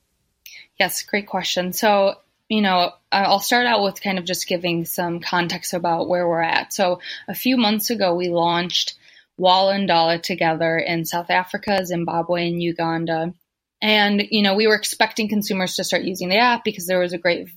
Yes, 0.79 1.03
great 1.03 1.27
question. 1.27 1.71
So, 1.71 2.15
you 2.49 2.63
know, 2.63 2.93
I'll 3.11 3.41
start 3.41 3.67
out 3.67 3.83
with 3.83 4.01
kind 4.01 4.17
of 4.17 4.25
just 4.25 4.47
giving 4.47 4.85
some 4.85 5.19
context 5.19 5.75
about 5.75 6.09
where 6.09 6.27
we're 6.27 6.41
at. 6.41 6.73
So, 6.73 6.99
a 7.27 7.35
few 7.35 7.57
months 7.57 7.91
ago, 7.91 8.15
we 8.15 8.29
launched 8.29 8.95
Wala 9.43 9.75
and 9.75 10.23
together 10.23 10.77
in 10.77 11.03
South 11.03 11.29
Africa, 11.29 11.85
Zimbabwe, 11.85 12.47
and 12.47 12.63
Uganda. 12.63 13.33
And, 13.81 14.23
you 14.31 14.41
know, 14.41 14.55
we 14.55 14.67
were 14.67 14.75
expecting 14.75 15.27
consumers 15.27 15.75
to 15.75 15.83
start 15.83 16.03
using 16.03 16.29
the 16.29 16.37
app 16.37 16.63
because 16.63 16.87
there 16.87 17.01
was 17.01 17.11
a 17.11 17.17
great 17.17 17.49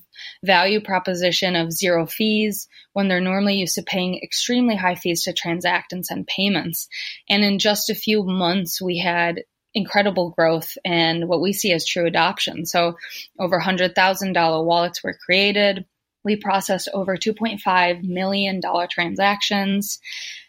value 0.45 0.81
proposition 0.81 1.55
of 1.55 1.71
zero 1.71 2.05
fees 2.05 2.66
when 2.93 3.07
they're 3.07 3.21
normally 3.21 3.55
used 3.55 3.76
to 3.76 3.85
paying 3.85 4.19
extremely 4.21 4.75
high 4.75 4.97
fees 4.97 5.23
to 5.23 5.33
transact 5.33 5.93
and 5.93 6.05
send 6.05 6.26
payments. 6.26 6.88
And 7.28 7.45
in 7.45 7.61
just 7.61 7.88
a 7.88 7.95
few 7.95 8.25
months, 8.25 8.83
we 8.83 8.99
had 8.99 9.45
incredible 9.73 10.31
growth 10.31 10.76
and 10.85 11.28
what 11.28 11.40
we 11.40 11.52
see 11.52 11.73
as 11.73 11.87
true 11.87 12.07
adoption. 12.07 12.66
So 12.66 12.97
over 13.38 13.61
$100,000 13.61 14.64
wallets 14.64 15.05
were 15.05 15.16
created. 15.25 15.85
We 16.25 16.35
processed 16.35 16.88
over 16.93 17.16
$2.5 17.16 18.02
million 18.02 18.61
transactions. 18.90 20.00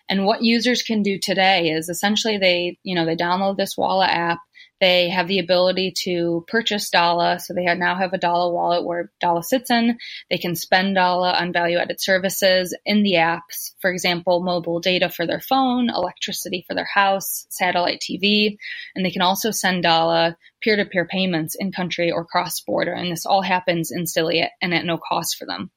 And 0.10 0.26
what 0.26 0.42
users 0.42 0.84
can 0.84 1.04
do 1.04 1.20
today 1.20 1.70
is 1.70 1.90
essentially 1.90 2.38
they, 2.38 2.78
you 2.84 2.96
know, 2.96 3.06
they 3.06 3.16
download 3.16 3.58
this 3.58 3.78
Wala 3.78 4.08
app. 4.08 4.40
They 4.80 5.10
have 5.10 5.28
the 5.28 5.40
ability 5.40 5.94
to 6.04 6.46
purchase 6.48 6.90
Dala. 6.92 7.40
So 7.40 7.54
they 7.54 7.66
now 7.76 7.96
have 7.96 8.14
a 8.14 8.18
Dala 8.20 8.54
wallet 8.54 8.86
where 8.86 9.12
Dala 9.20 9.42
sits 9.42 9.72
in. 9.72 9.98
They 10.30 10.38
can 10.38 10.56
spend 10.56 10.96
Dala 10.96 11.34
on 11.34 11.52
value 11.52 11.80
added 11.80 12.00
services 12.00 12.78
in 12.86 13.02
the 13.02 13.14
apps. 13.14 13.74
For 13.80 13.90
example, 13.90 14.44
mobile 14.44 14.80
data 14.80 15.10
for 15.10 15.26
their 15.26 15.40
phone, 15.42 15.90
electricity 15.90 16.64
for 16.68 16.76
their 16.76 16.88
house, 16.94 17.48
satellite 17.50 18.02
TV. 18.02 18.58
And 18.96 19.04
they 19.04 19.12
can 19.12 19.24
also 19.24 19.50
send 19.50 19.84
Dala 19.84 20.38
peer 20.62 20.76
to 20.76 20.86
peer 20.86 21.06
payments 21.06 21.56
in 21.56 21.72
country 21.72 22.12
or 22.12 22.24
cross 22.24 22.62
border. 22.62 22.94
And 22.94 23.12
this 23.12 23.26
all 23.26 23.42
happens 23.42 23.92
instantly 23.92 24.48
and 24.62 24.74
at 24.76 24.86
no 24.86 25.00
cost 25.00 25.38
for 25.38 25.46
them. 25.46 25.72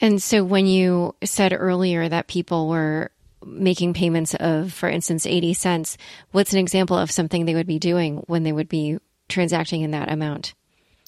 And 0.00 0.20
so 0.20 0.42
when 0.42 0.66
you 0.66 1.14
said 1.22 1.52
earlier 1.56 2.08
that 2.08 2.26
people 2.26 2.68
were 2.68 3.11
making 3.44 3.94
payments 3.94 4.34
of, 4.34 4.72
for 4.72 4.88
instance, 4.88 5.26
80 5.26 5.54
cents, 5.54 5.96
what's 6.30 6.52
an 6.52 6.58
example 6.58 6.96
of 6.96 7.10
something 7.10 7.44
they 7.44 7.54
would 7.54 7.66
be 7.66 7.78
doing 7.78 8.18
when 8.26 8.42
they 8.42 8.52
would 8.52 8.68
be 8.68 8.98
transacting 9.28 9.82
in 9.82 9.92
that 9.92 10.10
amount? 10.10 10.54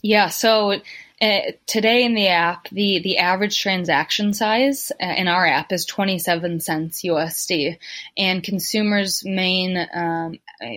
Yeah, 0.03 0.29
so 0.29 0.81
uh, 1.23 1.41
today 1.67 2.05
in 2.05 2.15
the 2.15 2.29
app, 2.29 2.69
the, 2.69 3.01
the 3.03 3.17
average 3.17 3.59
transaction 3.59 4.35
size 4.35 4.93
uh, 5.01 5.07
in 5.17 5.29
our 5.29 5.47
app 5.47 5.73
is 5.73 5.87
27 5.87 6.61
cents 6.61 7.03
USD. 7.03 7.79
And 8.17 8.43
consumers' 8.43 9.25
main 9.25 9.79
um, 9.95 10.35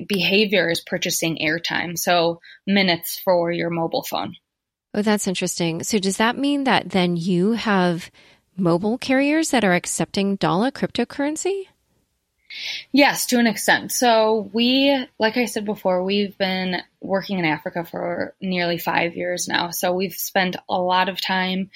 behavior 0.08 0.70
is 0.70 0.80
purchasing 0.80 1.40
airtime, 1.40 1.98
so 1.98 2.40
minutes 2.66 3.20
for 3.20 3.52
your 3.52 3.70
mobile 3.70 4.04
phone. 4.04 4.36
Oh, 4.94 5.02
that's 5.02 5.28
interesting. 5.28 5.84
So, 5.84 6.00
does 6.00 6.18
that 6.18 6.38
mean 6.38 6.64
that 6.64 6.90
then 6.90 7.18
you 7.18 7.52
have 7.52 8.10
mobile 8.58 8.98
carriers 8.98 9.52
that 9.52 9.64
are 9.64 9.74
accepting 9.74 10.36
Dala 10.36 10.72
cryptocurrency? 10.72 11.66
Yes, 12.92 13.26
to 13.28 13.40
an 13.40 13.48
extent. 13.48 13.92
So 13.92 14.50
we, 14.54 15.06
like 15.20 15.38
I 15.38 15.46
said 15.46 15.66
before, 15.66 16.04
we've 16.04 16.38
been 16.38 16.78
working 17.02 17.38
in 17.38 17.46
Africa 17.46 17.86
for 17.86 18.34
nearly 18.42 18.78
five 18.78 19.16
years 19.16 19.48
now. 19.48 19.70
So 19.70 19.94
we've 19.94 20.14
spent 20.14 20.56
a 20.68 20.80
lot 20.82 21.10
of 21.10 21.22
time 21.22 21.70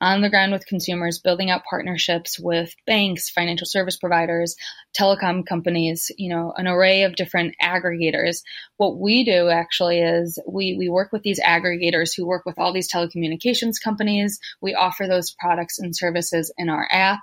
on 0.00 0.20
the 0.20 0.30
ground 0.30 0.52
with 0.52 0.66
consumers, 0.66 1.18
building 1.18 1.50
out 1.50 1.64
partnerships 1.68 2.38
with 2.38 2.74
banks, 2.86 3.28
financial 3.28 3.66
service 3.66 3.96
providers, 3.96 4.54
telecom 4.98 5.44
companies, 5.44 6.12
you 6.16 6.30
know, 6.30 6.52
an 6.56 6.68
array 6.68 7.02
of 7.02 7.16
different 7.16 7.56
aggregators. 7.60 8.42
What 8.76 8.98
we 8.98 9.24
do 9.24 9.48
actually 9.48 10.00
is 10.00 10.38
we, 10.46 10.76
we 10.78 10.88
work 10.88 11.10
with 11.12 11.22
these 11.22 11.40
aggregators 11.40 12.16
who 12.16 12.26
work 12.26 12.46
with 12.46 12.58
all 12.58 12.72
these 12.72 12.90
telecommunications 12.90 13.82
companies. 13.82 14.38
We 14.60 14.74
offer 14.74 15.08
those 15.08 15.34
products 15.40 15.80
and 15.80 15.96
services 15.96 16.52
in 16.56 16.68
our 16.68 16.86
app. 16.90 17.18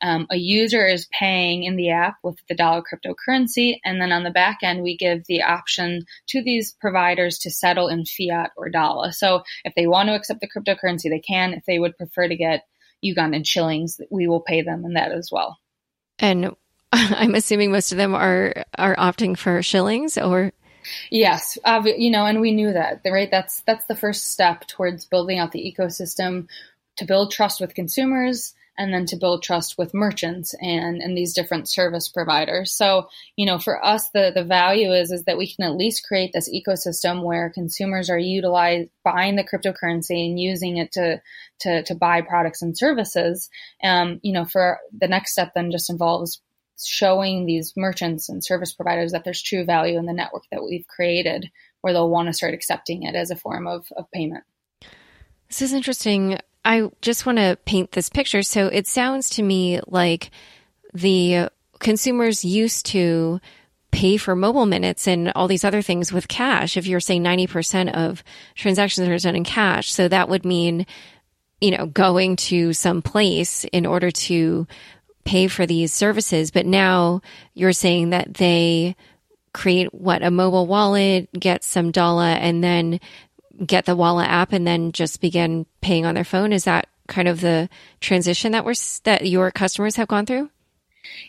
Um, 0.00 0.28
a 0.30 0.36
user 0.36 0.86
is 0.86 1.08
paying 1.12 1.64
in 1.64 1.74
the 1.74 1.90
app 1.90 2.14
with 2.22 2.36
the 2.48 2.54
Dala 2.54 2.82
cryptocurrency. 2.82 3.80
And 3.84 4.00
then 4.00 4.12
on 4.12 4.22
the 4.22 4.30
back 4.30 4.58
end, 4.62 4.82
we 4.82 4.96
give 4.96 5.24
the 5.26 5.42
option 5.42 6.04
to 6.28 6.42
these 6.42 6.72
providers 6.80 6.99
to 7.40 7.50
settle 7.50 7.88
in 7.88 8.04
fiat 8.04 8.50
or 8.56 8.68
Dala. 8.68 9.12
So 9.12 9.42
if 9.64 9.74
they 9.74 9.86
want 9.86 10.08
to 10.08 10.14
accept 10.14 10.40
the 10.40 10.48
cryptocurrency, 10.48 11.10
they 11.10 11.20
can. 11.20 11.54
If 11.54 11.64
they 11.66 11.78
would 11.78 11.96
prefer 11.96 12.28
to 12.28 12.36
get 12.36 12.66
Ugandan 13.04 13.46
shillings, 13.46 14.00
we 14.10 14.28
will 14.28 14.40
pay 14.40 14.62
them 14.62 14.84
in 14.84 14.94
that 14.94 15.12
as 15.12 15.30
well. 15.32 15.58
And 16.18 16.54
I'm 16.92 17.34
assuming 17.34 17.72
most 17.72 17.92
of 17.92 17.98
them 17.98 18.14
are 18.14 18.64
are 18.78 18.96
opting 18.96 19.36
for 19.36 19.62
shillings 19.62 20.18
or 20.18 20.52
Yes, 21.10 21.58
you 21.84 22.10
know, 22.10 22.24
and 22.24 22.40
we 22.40 22.52
knew 22.52 22.72
that, 22.72 23.02
right? 23.04 23.30
That's 23.30 23.60
that's 23.60 23.86
the 23.86 23.94
first 23.94 24.32
step 24.32 24.66
towards 24.66 25.04
building 25.04 25.38
out 25.38 25.52
the 25.52 25.74
ecosystem 25.76 26.48
to 26.96 27.04
build 27.04 27.32
trust 27.32 27.60
with 27.60 27.74
consumers 27.74 28.54
and 28.78 28.94
then 28.94 29.04
to 29.06 29.16
build 29.16 29.42
trust 29.42 29.76
with 29.76 29.92
merchants 29.92 30.54
and, 30.60 31.02
and 31.02 31.16
these 31.16 31.34
different 31.34 31.68
service 31.68 32.08
providers. 32.08 32.72
So, 32.72 33.08
you 33.36 33.46
know, 33.46 33.58
for 33.58 33.84
us, 33.84 34.08
the, 34.10 34.32
the 34.34 34.44
value 34.44 34.92
is, 34.92 35.10
is 35.10 35.24
that 35.24 35.36
we 35.38 35.52
can 35.52 35.64
at 35.64 35.76
least 35.76 36.06
create 36.06 36.32
this 36.32 36.48
ecosystem 36.48 37.22
where 37.22 37.50
consumers 37.50 38.08
are 38.08 38.18
utilizing 38.18 38.88
buying 39.04 39.36
the 39.36 39.44
cryptocurrency 39.44 40.26
and 40.26 40.38
using 40.38 40.76
it 40.76 40.92
to, 40.92 41.20
to, 41.60 41.82
to 41.82 41.94
buy 41.94 42.22
products 42.22 42.62
and 42.62 42.76
services. 42.76 43.50
Um, 43.82 44.20
you 44.22 44.32
know, 44.32 44.44
for 44.44 44.78
the 44.96 45.08
next 45.08 45.32
step 45.32 45.52
then 45.54 45.70
just 45.70 45.90
involves 45.90 46.40
showing 46.82 47.44
these 47.44 47.74
merchants 47.76 48.28
and 48.28 48.42
service 48.42 48.72
providers 48.72 49.12
that 49.12 49.24
there's 49.24 49.42
true 49.42 49.64
value 49.64 49.98
in 49.98 50.06
the 50.06 50.12
network 50.12 50.44
that 50.50 50.64
we've 50.64 50.86
created 50.86 51.50
where 51.80 51.92
they'll 51.92 52.10
want 52.10 52.28
to 52.28 52.32
start 52.32 52.54
accepting 52.54 53.02
it 53.02 53.14
as 53.14 53.30
a 53.30 53.36
form 53.36 53.66
of, 53.66 53.86
of 53.96 54.10
payment. 54.10 54.44
This 55.48 55.62
is 55.62 55.72
interesting. 55.72 56.38
I 56.64 56.90
just 57.00 57.26
want 57.26 57.38
to 57.38 57.58
paint 57.64 57.92
this 57.92 58.08
picture. 58.08 58.42
So 58.42 58.66
it 58.66 58.86
sounds 58.86 59.30
to 59.30 59.42
me 59.42 59.80
like 59.86 60.30
the 60.92 61.48
consumers 61.78 62.44
used 62.44 62.86
to 62.86 63.40
pay 63.90 64.16
for 64.16 64.36
mobile 64.36 64.66
minutes 64.66 65.08
and 65.08 65.32
all 65.34 65.48
these 65.48 65.64
other 65.64 65.82
things 65.82 66.12
with 66.12 66.28
cash. 66.28 66.76
If 66.76 66.86
you're 66.86 67.00
saying 67.00 67.24
90% 67.24 67.92
of 67.92 68.22
transactions 68.54 69.08
are 69.08 69.18
done 69.18 69.36
in 69.36 69.44
cash, 69.44 69.92
so 69.92 70.06
that 70.08 70.28
would 70.28 70.44
mean, 70.44 70.86
you 71.60 71.76
know, 71.76 71.86
going 71.86 72.36
to 72.36 72.72
some 72.72 73.02
place 73.02 73.64
in 73.64 73.86
order 73.86 74.10
to 74.10 74.66
pay 75.24 75.48
for 75.48 75.66
these 75.66 75.92
services. 75.92 76.50
But 76.50 76.66
now 76.66 77.22
you're 77.54 77.72
saying 77.72 78.10
that 78.10 78.34
they 78.34 78.96
create 79.52 79.92
what 79.92 80.22
a 80.22 80.30
mobile 80.30 80.66
wallet, 80.66 81.28
get 81.32 81.64
some 81.64 81.90
Dala, 81.90 82.34
and 82.34 82.62
then 82.62 83.00
get 83.64 83.84
the 83.86 83.96
Wallet 83.96 84.28
app, 84.28 84.52
and 84.52 84.66
then 84.66 84.92
just 84.92 85.20
begin 85.20 85.66
paying 85.80 86.06
on 86.06 86.14
their 86.14 86.24
phone. 86.24 86.52
Is 86.52 86.64
that 86.64 86.88
kind 87.08 87.28
of 87.28 87.40
the 87.40 87.68
transition 88.00 88.52
that 88.52 88.64
we're 88.64 88.74
that 89.04 89.26
your 89.26 89.50
customers 89.50 89.96
have 89.96 90.08
gone 90.08 90.26
through? 90.26 90.50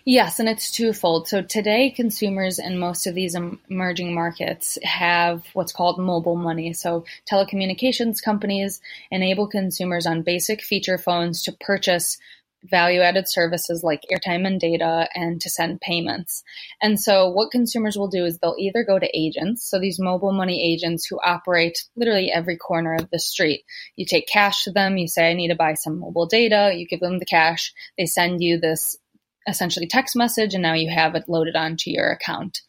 Yes, 0.04 0.40
and 0.40 0.50
it's 0.50 0.72
twofold. 0.72 1.28
So 1.28 1.42
today, 1.42 1.92
consumers 1.92 2.60
in 2.60 2.78
most 2.78 3.08
of 3.08 3.16
these 3.16 3.36
emerging 3.70 4.14
markets 4.14 4.78
have 4.84 5.46
what's 5.54 5.72
called 5.72 5.98
mobile 5.98 6.36
money. 6.36 6.74
So 6.74 7.06
telecommunications 7.30 8.22
companies 8.22 8.82
enable 9.12 9.48
consumers 9.48 10.06
on 10.06 10.24
basic 10.24 10.62
feature 10.62 10.98
phones 10.98 11.44
to 11.44 11.54
purchase 11.54 12.18
value 12.64 13.02
added 13.02 13.28
services 13.28 13.84
like 13.84 14.06
airtime 14.12 14.46
and 14.46 14.60
data 14.60 15.08
and 15.16 15.42
to 15.42 15.50
send 15.50 15.82
payments. 15.82 16.44
And 16.82 17.00
so 17.00 17.30
what 17.30 17.52
consumers 17.52 17.98
will 17.98 18.08
do 18.08 18.26
is 18.26 18.38
they'll 18.38 18.56
either 18.60 18.84
go 18.84 19.00
to 19.00 19.18
agents, 19.18 19.70
so 19.70 19.80
these 19.80 20.00
mobile 20.00 20.32
money 20.32 20.62
agents 20.62 21.06
who 21.06 21.20
operate 21.24 21.84
literally 21.96 22.32
every 22.32 22.58
corner 22.58 22.96
of 22.96 23.10
the 23.10 23.20
street. 23.20 23.64
You 23.96 24.06
take 24.06 24.28
cash 24.28 24.64
to 24.64 24.72
them, 24.72 24.98
you 24.98 25.08
say, 25.08 25.30
I 25.30 25.34
need 25.34 25.50
to 25.50 25.56
buy 25.56 25.74
some 25.74 26.00
mobile 26.00 26.28
data, 26.28 26.74
you 26.76 26.86
give 26.88 27.00
them 27.00 27.20
the 27.20 27.26
cash, 27.26 27.74
they 27.98 28.06
send 28.06 28.42
you 28.42 28.60
this 28.60 28.98
essentially 29.48 29.88
text 29.88 30.16
message, 30.16 30.54
and 30.54 30.62
now 30.62 30.74
you 30.74 30.90
have 30.90 31.16
it 31.16 31.28
loaded 31.28 31.56
onto 31.56 31.90
your 31.90 32.12
account. 32.12 32.62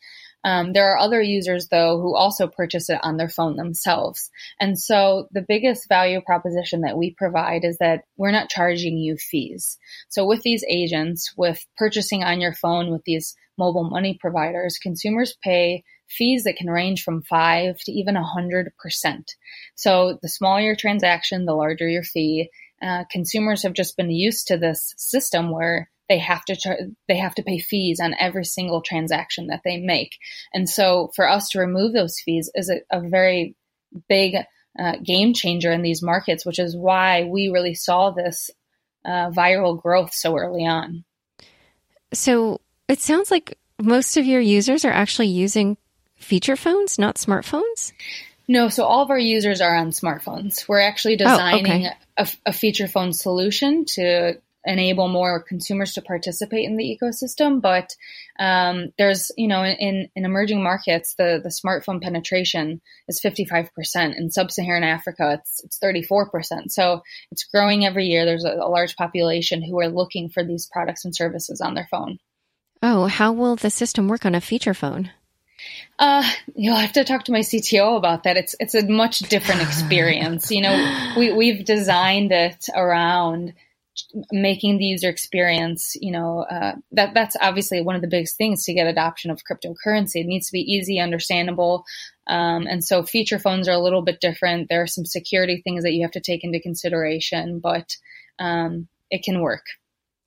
Um, 0.45 0.73
there 0.73 0.93
are 0.93 0.99
other 0.99 1.23
users, 1.23 1.69
though, 1.69 2.01
who 2.01 2.17
also 2.17 2.47
purchase 2.47 2.91
it 2.91 2.99
on 3.03 3.17
their 3.17 3.29
phone 3.29 3.57
themselves. 3.57 4.31
And 4.61 4.79
so 4.79 5.29
the 5.33 5.45
biggest 5.47 5.89
value 5.89 6.21
proposition 6.21 6.81
that 6.81 6.97
we 6.97 7.15
provide 7.15 7.65
is 7.65 7.79
that 7.79 8.05
we're 8.17 8.33
not 8.33 8.49
charging 8.49 8.99
you 8.99 9.17
fees. 9.17 9.79
So 10.09 10.27
with 10.27 10.43
these 10.43 10.65
agents, 10.69 11.33
with 11.37 11.65
purchasing 11.77 12.25
on 12.25 12.41
your 12.41 12.55
phone 12.55 12.91
with 12.91 13.05
these 13.05 13.37
mobile 13.57 13.89
money 13.89 14.19
providers, 14.21 14.79
consumers 14.79 15.37
pay 15.43 15.85
fees 16.09 16.45
that 16.45 16.57
can 16.57 16.69
range 16.69 17.03
from 17.03 17.23
5 17.23 17.79
to 17.79 17.93
even 17.93 18.17
100%. 18.17 18.71
So 19.75 20.19
the 20.21 20.29
smaller 20.29 20.61
your 20.61 20.77
transaction, 20.77 21.45
the 21.45 21.55
larger 21.55 21.89
your 21.89 22.03
fee. 22.03 22.51
Uh, 22.83 23.05
consumers 23.11 23.63
have 23.63 23.75
just 23.75 23.97
been 23.97 24.11
used 24.11 24.49
to 24.49 24.57
this 24.57 24.95
system 24.97 25.51
where 25.51 25.89
they 26.13 26.19
have 26.19 26.45
to 26.45 26.55
char- 26.55 26.79
they 27.09 27.17
have 27.17 27.35
to 27.35 27.43
pay 27.43 27.59
fees 27.59 27.99
on 27.99 28.15
every 28.21 28.45
single 28.45 28.83
transaction 28.83 29.47
that 29.47 29.63
they 29.65 29.79
make. 29.79 30.19
And 30.53 30.69
so 30.69 31.11
for 31.17 31.27
us 31.27 31.49
to 31.51 31.61
remove 31.61 31.95
those 31.95 32.21
fees 32.21 32.51
is 32.55 32.69
a, 32.69 32.81
a 32.91 33.01
very 33.01 33.57
big 34.11 34.37
uh, 34.79 34.97
game 35.03 35.33
changer 35.33 35.73
in 35.73 35.81
these 35.81 36.03
markets, 36.03 36.45
which 36.45 36.59
is 36.59 36.77
why 36.77 37.25
we 37.25 37.49
really 37.49 37.73
saw 37.73 38.11
this 38.11 38.51
uh, 39.07 39.31
viral 39.31 39.81
growth 39.81 40.13
so 40.13 40.37
early 40.37 40.67
on. 40.67 41.05
So 42.13 42.61
it 42.89 43.01
sounds 43.01 43.31
like 43.31 43.57
most 43.81 44.19
of 44.19 44.27
your 44.27 44.43
users 44.43 44.85
are 44.85 44.93
actually 44.93 45.29
using 45.29 45.79
feature 46.17 46.57
phones, 46.57 46.99
not 46.99 47.17
smartphones. 47.17 47.93
No, 48.49 48.69
so 48.69 48.85
all 48.85 49.03
of 49.03 49.11
our 49.11 49.19
users 49.19 49.63
are 49.63 49.75
on 49.75 49.93
smartphones. 49.93 50.69
We're 50.69 50.81
actually 50.81 51.17
designing 51.17 51.67
oh, 51.67 51.77
okay. 51.77 51.89
a, 52.19 52.29
a, 52.47 52.53
feature 52.53 52.87
phone 52.87 53.15
solution 53.15 53.87
to 53.95 54.35
enable 54.65 55.09
more 55.09 55.43
consumers 55.43 55.95
to 55.95 56.03
participate 56.03 56.67
in 56.67 56.77
the 56.77 56.99
ecosystem. 56.99 57.61
But 57.61 57.95
um, 58.39 58.93
there's, 58.99 59.31
you 59.37 59.49
know, 59.49 59.65
in, 59.65 60.09
in 60.15 60.25
emerging 60.25 60.63
markets, 60.63 61.15
the, 61.15 61.41
the 61.43 61.49
smartphone 61.51 62.01
penetration 62.01 62.81
is 63.09 63.21
55%. 63.21 63.69
In 64.17 64.31
sub-Saharan 64.31 64.85
Africa, 64.85 65.41
it's, 65.41 65.65
it's 65.65 65.79
34%. 65.79 66.71
So 66.71 67.03
it's 67.31 67.45
growing 67.45 67.85
every 67.85 68.07
year. 68.07 68.25
There's 68.25 68.45
a, 68.45 68.53
a 68.53 68.69
large 68.69 68.97
population 68.97 69.63
who 69.63 69.81
are 69.81 69.89
looking 69.89 70.29
for 70.29 70.45
these 70.45 70.69
products 70.71 71.05
and 71.05 71.15
services 71.15 71.61
on 71.61 71.75
their 71.75 71.89
phone. 71.91 72.19
Oh, 72.83 73.07
how 73.07 73.33
will 73.33 73.57
the 73.57 73.71
system 73.71 74.09
work 74.09 74.27
on 74.27 74.35
a 74.35 74.41
feature 74.41 74.75
phone? 74.75 75.11
Uh, 75.99 76.29
you'll 76.57 76.77
have 76.77 76.93
to 76.95 77.05
talk 77.05 77.25
to 77.25 77.33
my 77.33 77.41
CTO 77.41 77.97
about 77.97 78.25
that. 78.25 78.37
It's 78.37 78.57
it's 78.59 78.75
a 78.75 78.85
much 78.85 79.21
different 79.21 79.63
experience. 79.69 80.51
you 80.51 80.63
know, 80.63 81.13
we 81.17 81.33
we've 81.33 81.65
designed 81.65 82.33
it 82.33 82.67
around 82.75 83.55
making 84.31 84.79
the 84.79 84.85
user 84.85 85.09
experience, 85.09 85.97
you 86.01 86.13
know, 86.13 86.47
uh, 86.51 86.73
that 86.93 87.15
that's 87.15 87.37
obviously 87.41 87.83
one 87.83 87.95
of 87.95 88.03
the 88.03 88.09
biggest 88.09 88.37
things 88.37 88.65
to 88.65 88.75
get 88.75 88.87
adoption 88.87 89.31
of 89.31 89.43
cryptocurrency. 89.45 90.17
It 90.17 90.27
needs 90.27 90.47
to 90.47 90.53
be 90.53 90.61
easy, 90.61 90.99
understandable, 90.99 91.85
um, 92.27 92.67
and 92.67 92.85
so 92.85 93.03
feature 93.03 93.39
phones 93.39 93.69
are 93.69 93.73
a 93.73 93.81
little 93.81 94.03
bit 94.03 94.21
different. 94.21 94.69
There 94.69 94.83
are 94.83 94.87
some 94.87 95.05
security 95.05 95.61
things 95.63 95.83
that 95.85 95.93
you 95.93 96.03
have 96.03 96.13
to 96.13 96.21
take 96.21 96.45
into 96.45 96.61
consideration, 96.61 97.59
but 97.59 97.97
um, 98.39 98.89
it 99.11 99.23
can 99.23 99.41
work. 99.41 99.65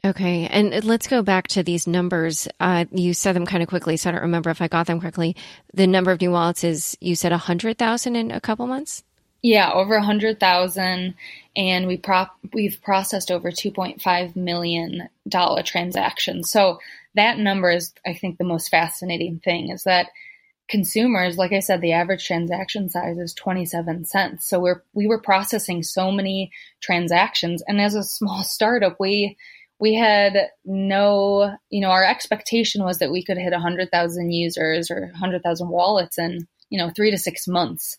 Okay, 0.06 0.46
and 0.46 0.84
let's 0.84 1.08
go 1.08 1.24
back 1.24 1.48
to 1.50 1.64
these 1.64 1.88
numbers. 1.88 2.48
Uh, 2.60 2.86
you 2.92 3.16
said 3.16 3.36
them 3.36 3.48
kind 3.48 3.64
of 3.64 3.70
quickly, 3.70 3.98
so 3.98 4.10
I 4.10 4.12
don't 4.12 4.22
remember 4.22 4.52
if 4.52 4.62
I 4.62 4.68
got 4.68 4.86
them 4.86 5.02
correctly. 5.02 5.36
The 5.74 5.88
number 5.88 6.12
of 6.12 6.22
new 6.22 6.30
wallets 6.32 6.64
is 6.64 6.96
you 7.02 7.16
said 7.16 7.32
hundred 7.32 7.80
thousand 7.80 8.16
in 8.16 8.30
a 8.30 8.40
couple 8.40 8.68
months. 8.68 9.04
Yeah, 9.46 9.72
over 9.74 9.94
a 9.94 10.04
hundred 10.04 10.40
thousand, 10.40 11.14
and 11.56 11.86
we 11.86 11.98
prop 11.98 12.36
we've 12.52 12.82
processed 12.82 13.30
over 13.30 13.52
two 13.52 13.70
point 13.70 14.02
five 14.02 14.36
million 14.36 15.08
dollar 15.30 15.62
transactions. 15.62 16.50
So 16.50 16.80
that 17.14 17.38
number 17.38 17.70
is, 17.70 17.94
I 18.08 18.16
think, 18.16 18.40
the 18.40 18.44
most 18.44 18.70
fascinating 18.70 19.38
thing 19.38 19.70
is 19.70 19.84
that 19.84 20.10
consumers, 20.68 21.38
like 21.38 21.54
I 21.54 21.60
said, 21.60 21.82
the 21.82 21.92
average 21.92 22.26
transaction 22.26 22.90
size 22.90 23.20
is 23.20 23.36
twenty 23.36 23.66
seven 23.68 24.04
cents. 24.06 24.50
So 24.50 24.60
we're 24.60 24.82
we 24.96 25.06
were 25.06 25.22
processing 25.22 25.84
so 25.84 26.12
many 26.12 26.52
transactions, 26.82 27.62
and 27.68 27.80
as 27.80 27.94
a 27.94 28.02
small 28.04 28.42
startup, 28.58 28.96
we 29.00 29.38
we 29.78 29.94
had 29.94 30.50
no, 30.66 31.56
you 31.70 31.82
know, 31.82 31.92
our 31.92 32.04
expectation 32.04 32.84
was 32.84 32.98
that 32.98 33.12
we 33.12 33.24
could 33.24 33.38
hit 33.38 33.52
100,000 33.52 34.32
users 34.32 34.90
or 34.90 35.02
100,000 35.02 35.70
wallets 35.70 36.18
in, 36.18 36.48
you 36.70 36.80
know, 36.80 36.90
three 36.96 37.12
to 37.12 37.18
six 37.18 37.46
months. 37.48 37.98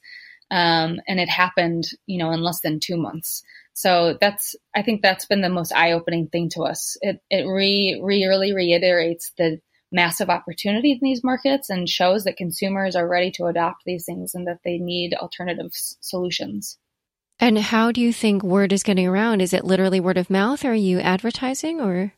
Um, 0.50 1.00
and 1.09 1.18
it 1.18 1.28
happened, 1.28 1.87
you 2.06 2.18
know, 2.18 2.30
in 2.30 2.42
less 2.42 2.61
than 2.61 2.80
two 2.80 2.96
months. 2.96 3.42
So 3.74 4.16
that's, 4.20 4.56
I 4.74 4.82
think 4.82 5.02
that's 5.02 5.26
been 5.26 5.42
the 5.42 5.48
most 5.48 5.72
eye 5.74 5.92
opening 5.92 6.28
thing 6.28 6.48
to 6.50 6.62
us. 6.62 6.96
It, 7.02 7.20
it 7.30 7.46
re, 7.46 8.00
re, 8.02 8.24
really 8.24 8.54
reiterates 8.54 9.32
the 9.37 9.61
massive 9.92 10.30
opportunity 10.30 10.92
in 10.92 10.98
these 11.02 11.24
markets 11.24 11.70
and 11.70 11.88
shows 11.88 12.24
that 12.24 12.37
consumers 12.37 12.96
are 12.96 13.06
ready 13.09 13.30
to 13.32 13.46
adopt 13.46 13.85
these 13.85 14.04
things 14.04 14.35
and 14.35 14.46
that 14.46 14.61
they 14.64 14.78
need 14.78 15.14
alternative 15.14 15.70
s- 15.74 15.96
solutions. 16.00 16.78
And 17.38 17.59
how 17.59 17.92
do 17.92 18.00
you 18.00 18.12
think 18.12 18.42
word 18.42 18.72
is 18.72 18.82
getting 18.82 19.06
around? 19.06 19.42
Is 19.42 19.52
it 19.52 19.64
literally 19.64 20.00
word 20.00 20.16
of 20.16 20.30
mouth? 20.30 20.64
Or 20.64 20.70
are 20.70 20.74
you 20.74 21.00
advertising 21.00 21.80
or? 21.80 22.12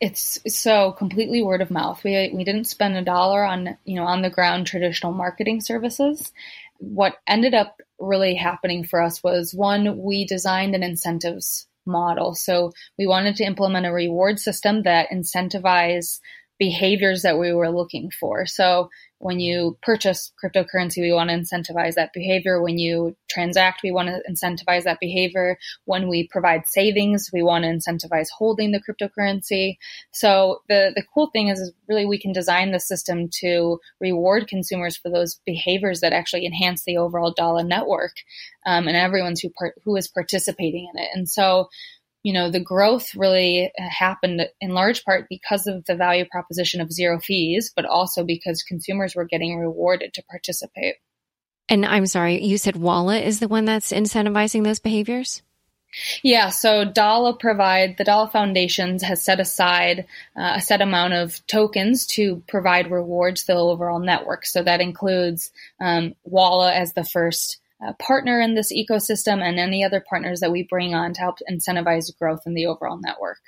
It's 0.00 0.40
so 0.48 0.92
completely 0.92 1.42
word 1.42 1.62
of 1.62 1.70
mouth. 1.70 2.02
We 2.02 2.30
we 2.34 2.42
didn't 2.42 2.64
spend 2.64 2.96
a 2.96 3.02
dollar 3.02 3.44
on 3.44 3.76
you 3.84 3.96
know 3.96 4.04
on 4.04 4.22
the 4.22 4.30
ground 4.30 4.66
traditional 4.66 5.12
marketing 5.12 5.60
services, 5.60 6.32
what 6.82 7.14
ended 7.28 7.54
up 7.54 7.76
really 8.00 8.34
happening 8.34 8.84
for 8.84 9.00
us 9.00 9.22
was 9.22 9.54
one, 9.54 9.98
we 9.98 10.26
designed 10.26 10.74
an 10.74 10.82
incentives 10.82 11.68
model. 11.86 12.34
So 12.34 12.72
we 12.98 13.06
wanted 13.06 13.36
to 13.36 13.44
implement 13.44 13.86
a 13.86 13.92
reward 13.92 14.40
system 14.40 14.82
that 14.82 15.10
incentivized 15.10 16.20
behaviors 16.58 17.22
that 17.22 17.38
we 17.38 17.52
were 17.52 17.70
looking 17.70 18.10
for. 18.10 18.46
So 18.46 18.88
when 19.18 19.38
you 19.38 19.78
purchase 19.82 20.32
cryptocurrency, 20.42 21.00
we 21.00 21.12
want 21.12 21.30
to 21.30 21.36
incentivize 21.36 21.94
that 21.94 22.12
behavior. 22.12 22.60
When 22.60 22.76
you 22.76 23.16
transact, 23.30 23.82
we 23.82 23.92
want 23.92 24.08
to 24.08 24.20
incentivize 24.28 24.82
that 24.84 24.98
behavior. 25.00 25.58
When 25.84 26.08
we 26.08 26.28
provide 26.28 26.66
savings, 26.66 27.30
we 27.32 27.42
want 27.42 27.64
to 27.64 27.70
incentivize 27.70 28.28
holding 28.36 28.72
the 28.72 28.80
cryptocurrency. 28.80 29.76
So 30.12 30.62
the, 30.68 30.92
the 30.94 31.04
cool 31.14 31.30
thing 31.32 31.48
is, 31.48 31.60
is 31.60 31.72
really 31.88 32.04
we 32.04 32.20
can 32.20 32.32
design 32.32 32.72
the 32.72 32.80
system 32.80 33.28
to 33.40 33.78
reward 34.00 34.48
consumers 34.48 34.96
for 34.96 35.08
those 35.08 35.40
behaviors 35.46 36.00
that 36.00 36.12
actually 36.12 36.44
enhance 36.46 36.82
the 36.84 36.96
overall 36.96 37.32
Dala 37.32 37.62
network 37.62 38.14
um, 38.66 38.88
and 38.88 38.96
everyone's 38.96 39.40
who, 39.40 39.50
part, 39.50 39.74
who 39.84 39.96
is 39.96 40.08
participating 40.08 40.90
in 40.92 41.00
it. 41.00 41.08
And 41.14 41.28
so 41.28 41.68
you 42.22 42.32
know, 42.32 42.50
the 42.50 42.60
growth 42.60 43.14
really 43.14 43.72
happened 43.76 44.42
in 44.60 44.70
large 44.70 45.04
part 45.04 45.26
because 45.28 45.66
of 45.66 45.84
the 45.86 45.96
value 45.96 46.24
proposition 46.30 46.80
of 46.80 46.92
zero 46.92 47.18
fees, 47.20 47.72
but 47.74 47.84
also 47.84 48.24
because 48.24 48.62
consumers 48.62 49.14
were 49.14 49.24
getting 49.24 49.58
rewarded 49.58 50.14
to 50.14 50.22
participate. 50.24 50.96
And 51.68 51.86
I'm 51.86 52.06
sorry, 52.06 52.42
you 52.42 52.58
said 52.58 52.76
Wala 52.76 53.18
is 53.18 53.40
the 53.40 53.48
one 53.48 53.64
that's 53.64 53.92
incentivizing 53.92 54.64
those 54.64 54.78
behaviors? 54.78 55.42
Yeah, 56.22 56.48
so 56.48 56.84
Dala 56.84 57.36
provide 57.36 57.96
the 57.98 58.04
Dala 58.04 58.28
Foundations 58.28 59.02
has 59.02 59.22
set 59.22 59.40
aside 59.40 60.06
uh, 60.36 60.54
a 60.56 60.60
set 60.60 60.80
amount 60.80 61.12
of 61.12 61.46
tokens 61.46 62.06
to 62.08 62.42
provide 62.48 62.90
rewards 62.90 63.44
to 63.44 63.52
the 63.52 63.58
overall 63.58 63.98
network. 63.98 64.46
So 64.46 64.62
that 64.62 64.80
includes 64.80 65.52
um, 65.80 66.14
Wala 66.24 66.72
as 66.72 66.94
the 66.94 67.04
first 67.04 67.58
partner 67.98 68.40
in 68.40 68.54
this 68.54 68.72
ecosystem 68.72 69.42
and 69.42 69.58
any 69.58 69.84
other 69.84 70.04
partners 70.08 70.40
that 70.40 70.52
we 70.52 70.62
bring 70.62 70.94
on 70.94 71.12
to 71.14 71.20
help 71.20 71.38
incentivize 71.50 72.16
growth 72.18 72.42
in 72.46 72.54
the 72.54 72.66
overall 72.66 72.98
network. 72.98 73.40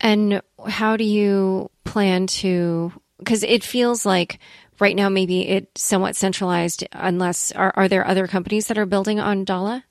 And 0.00 0.42
how 0.66 0.96
do 0.96 1.04
you 1.04 1.70
plan 1.84 2.26
to? 2.26 2.92
Because 3.18 3.42
it 3.42 3.64
feels 3.64 4.04
like 4.04 4.38
right 4.78 4.94
now 4.94 5.08
maybe 5.08 5.48
it's 5.48 5.82
somewhat 5.82 6.16
centralized. 6.16 6.86
Unless 6.92 7.52
are 7.52 7.72
are 7.76 7.88
there 7.88 8.06
other 8.06 8.26
companies 8.26 8.66
that 8.68 8.78
are 8.78 8.86
building 8.86 9.20
on 9.20 9.44
Dala? 9.44 9.84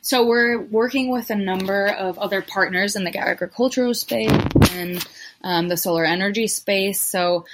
So 0.00 0.24
we're 0.24 0.60
working 0.60 1.10
with 1.10 1.30
a 1.30 1.34
number 1.34 1.86
of 1.86 2.18
other 2.18 2.42
partners 2.42 2.96
in 2.96 3.04
the 3.04 3.16
agricultural 3.16 3.94
space 3.94 4.30
and 4.70 5.04
um, 5.42 5.68
the 5.68 5.76
solar 5.76 6.04
energy 6.04 6.46
space. 6.46 7.00
So 7.00 7.44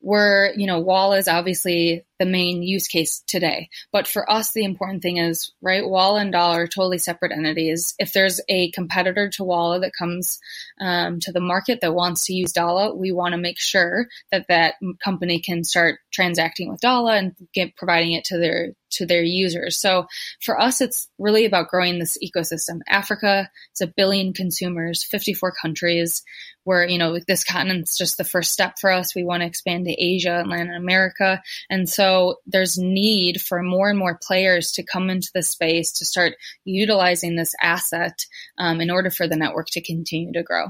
we're, 0.00 0.52
you 0.54 0.66
know, 0.66 0.80
Wala 0.80 1.18
is 1.18 1.28
obviously 1.28 2.04
the 2.22 2.30
main 2.30 2.62
use 2.62 2.86
case 2.86 3.24
today. 3.26 3.68
But 3.90 4.06
for 4.06 4.30
us, 4.30 4.52
the 4.52 4.64
important 4.64 5.02
thing 5.02 5.16
is, 5.16 5.52
right, 5.60 5.84
Wala 5.84 6.20
and 6.20 6.30
Dala 6.30 6.54
are 6.54 6.66
totally 6.68 6.98
separate 6.98 7.32
entities. 7.32 7.94
If 7.98 8.12
there's 8.12 8.40
a 8.48 8.70
competitor 8.70 9.28
to 9.30 9.44
Wala 9.44 9.80
that 9.80 9.92
comes 9.98 10.38
um, 10.80 11.18
to 11.20 11.32
the 11.32 11.40
market 11.40 11.80
that 11.80 11.94
wants 11.94 12.26
to 12.26 12.32
use 12.32 12.52
Dala, 12.52 12.94
we 12.94 13.10
want 13.10 13.32
to 13.32 13.38
make 13.38 13.58
sure 13.58 14.06
that 14.30 14.46
that 14.48 14.74
company 15.02 15.40
can 15.40 15.64
start 15.64 15.98
transacting 16.12 16.70
with 16.70 16.80
Dala 16.80 17.16
and 17.16 17.34
get, 17.52 17.74
providing 17.74 18.12
it 18.12 18.24
to 18.26 18.38
their 18.38 18.74
to 18.92 19.06
their 19.06 19.22
users. 19.22 19.78
So 19.78 20.06
for 20.40 20.60
us, 20.60 20.80
it's 20.80 21.08
really 21.18 21.44
about 21.44 21.68
growing 21.68 21.98
this 21.98 22.18
ecosystem. 22.22 22.80
Africa, 22.88 23.50
it's 23.72 23.80
a 23.80 23.86
billion 23.86 24.32
consumers, 24.32 25.04
54 25.04 25.52
countries 25.60 26.22
where, 26.64 26.86
you 26.86 26.98
know, 26.98 27.18
this 27.26 27.44
continent's 27.44 27.98
just 27.98 28.18
the 28.18 28.24
first 28.24 28.52
step 28.52 28.78
for 28.80 28.90
us. 28.90 29.14
We 29.14 29.24
want 29.24 29.40
to 29.42 29.46
expand 29.46 29.86
to 29.86 29.92
Asia 29.92 30.38
and 30.38 30.50
Latin 30.50 30.74
America. 30.74 31.42
And 31.68 31.88
so 31.88 32.36
there's 32.46 32.78
need 32.78 33.40
for 33.40 33.62
more 33.62 33.90
and 33.90 33.98
more 33.98 34.18
players 34.22 34.72
to 34.72 34.84
come 34.84 35.10
into 35.10 35.30
the 35.34 35.42
space 35.42 35.92
to 35.92 36.04
start 36.04 36.34
utilizing 36.64 37.36
this 37.36 37.54
asset 37.60 38.26
um, 38.58 38.80
in 38.80 38.90
order 38.90 39.10
for 39.10 39.26
the 39.26 39.36
network 39.36 39.68
to 39.70 39.80
continue 39.80 40.32
to 40.32 40.42
grow. 40.42 40.66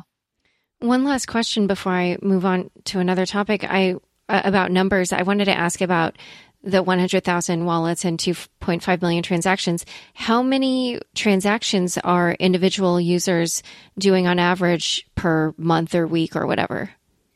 One 0.81 1.05
last 1.05 1.27
question 1.27 1.67
before 1.67 1.93
I 1.93 2.17
move 2.23 2.45
on 2.45 2.71
to 2.87 2.99
another 2.99 3.27
topic. 3.27 3.63
I 3.65 3.97
uh, 4.29 4.41
about 4.45 4.71
numbers. 4.71 5.13
I 5.13 5.23
wanted 5.23 5.45
to 5.45 5.57
ask 5.57 5.81
about 5.81 6.17
the 6.63 6.83
100,000 6.83 7.65
wallets 7.65 8.05
and 8.05 8.19
2.5 8.19 9.03
million 9.03 9.23
transactions. 9.23 9.85
How 10.15 10.43
many 10.43 11.01
transactions 11.15 11.99
are 11.99 12.33
individual 12.33 13.01
users 13.01 13.63
doing 13.99 14.27
on 14.27 14.39
average 14.39 15.07
per 15.15 15.55
month 15.57 15.95
or 15.95 16.07
week 16.07 16.37
or 16.37 16.47
whatever? 16.47 16.91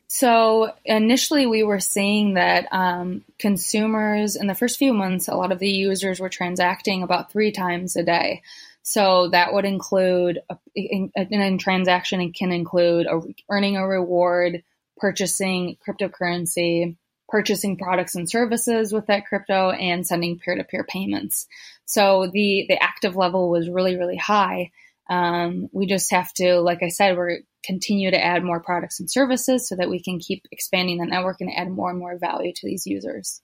So 0.09 0.73
initially, 0.85 1.47
we 1.47 1.65
were 1.65 1.81
seeing 1.81 2.35
that 2.35 2.73
um, 2.73 3.25
consumers 3.39 4.37
in 4.37 4.47
the 4.47 4.55
first 4.55 4.79
few 4.79 4.95
months, 4.95 5.29
a 5.29 5.35
lot 5.35 5.53
of 5.53 5.59
the 5.59 5.69
users 5.69 6.21
were 6.21 6.29
transacting 6.29 7.03
about 7.03 7.33
three 7.33 7.51
times 7.51 7.97
a 7.97 8.05
day. 8.05 8.43
So 8.83 9.29
that 9.31 9.53
would 9.53 9.65
include 9.65 10.41
a, 10.49 10.57
in, 10.77 11.11
in 11.17 11.59
transaction 11.59 12.21
it 12.21 12.35
can 12.35 12.53
include 12.53 13.07
a, 13.07 13.21
earning 13.51 13.77
a 13.77 13.87
reward, 13.87 14.63
purchasing 14.97 15.77
cryptocurrency, 15.87 16.97
purchasing 17.29 17.77
products 17.77 18.15
and 18.15 18.29
services 18.29 18.93
with 18.93 19.07
that 19.07 19.27
crypto, 19.27 19.71
and 19.71 20.07
sending 20.07 20.39
peer-to-peer 20.39 20.85
payments. 20.85 21.47
So 21.85 22.31
the 22.33 22.67
the 22.69 22.83
active 22.83 23.17
level 23.17 23.51
was 23.51 23.69
really 23.69 23.97
really 23.97 24.17
high. 24.17 24.71
Um, 25.09 25.69
we 25.73 25.87
just 25.87 26.11
have 26.11 26.33
to, 26.35 26.61
like 26.61 26.83
I 26.83 26.89
said, 26.89 27.17
we're 27.17 27.39
continue 27.65 28.11
to 28.11 28.25
add 28.25 28.45
more 28.45 28.61
products 28.61 29.01
and 29.01 29.11
services 29.11 29.69
so 29.69 29.77
that 29.77 29.91
we 29.91 30.01
can 30.01 30.19
keep 30.21 30.47
expanding 30.53 30.99
the 30.99 31.07
network 31.07 31.41
and 31.41 31.51
add 31.53 31.71
more 31.71 31.91
and 31.91 31.99
more 31.99 32.17
value 32.17 32.53
to 32.53 32.67
these 32.67 32.87
users. 32.87 33.43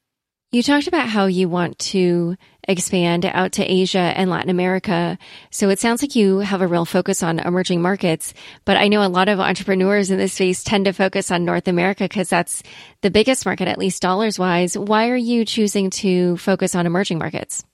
You 0.53 0.63
talked 0.63 0.87
about 0.87 1.09
how 1.09 1.25
you 1.25 1.49
want 1.49 1.79
to 1.79 2.37
expand 2.69 3.25
out 3.25 3.53
to 3.53 3.65
Asia 3.65 3.99
and 3.99 4.29
Latin 4.29 4.51
America. 4.51 5.17
So 5.51 5.71
it 5.71 5.79
sounds 5.79 6.03
like 6.03 6.15
you 6.15 6.41
have 6.41 6.61
a 6.61 6.67
real 6.67 6.85
focus 6.85 7.23
on 7.23 7.39
emerging 7.39 7.81
markets, 7.81 8.35
but 8.67 8.77
I 8.77 8.89
know 8.89 9.03
a 9.03 9.09
lot 9.09 9.31
of 9.31 9.41
entrepreneurs 9.41 10.11
in 10.11 10.19
this 10.19 10.35
space 10.35 10.63
tend 10.63 10.85
to 10.85 10.93
focus 10.93 11.31
on 11.31 11.47
North 11.47 11.69
America 11.69 12.05
because 12.05 12.29
that's 12.29 12.63
the 13.01 13.11
biggest 13.11 13.47
market, 13.47 13.67
at 13.67 13.79
least 13.79 14.03
dollars 14.03 14.39
wise. 14.39 14.77
Why 14.77 15.09
are 15.09 15.17
you 15.17 15.47
choosing 15.47 15.89
to 15.89 16.37
focus 16.37 16.75
on 16.75 16.85
emerging 16.85 17.19
markets? 17.19 17.65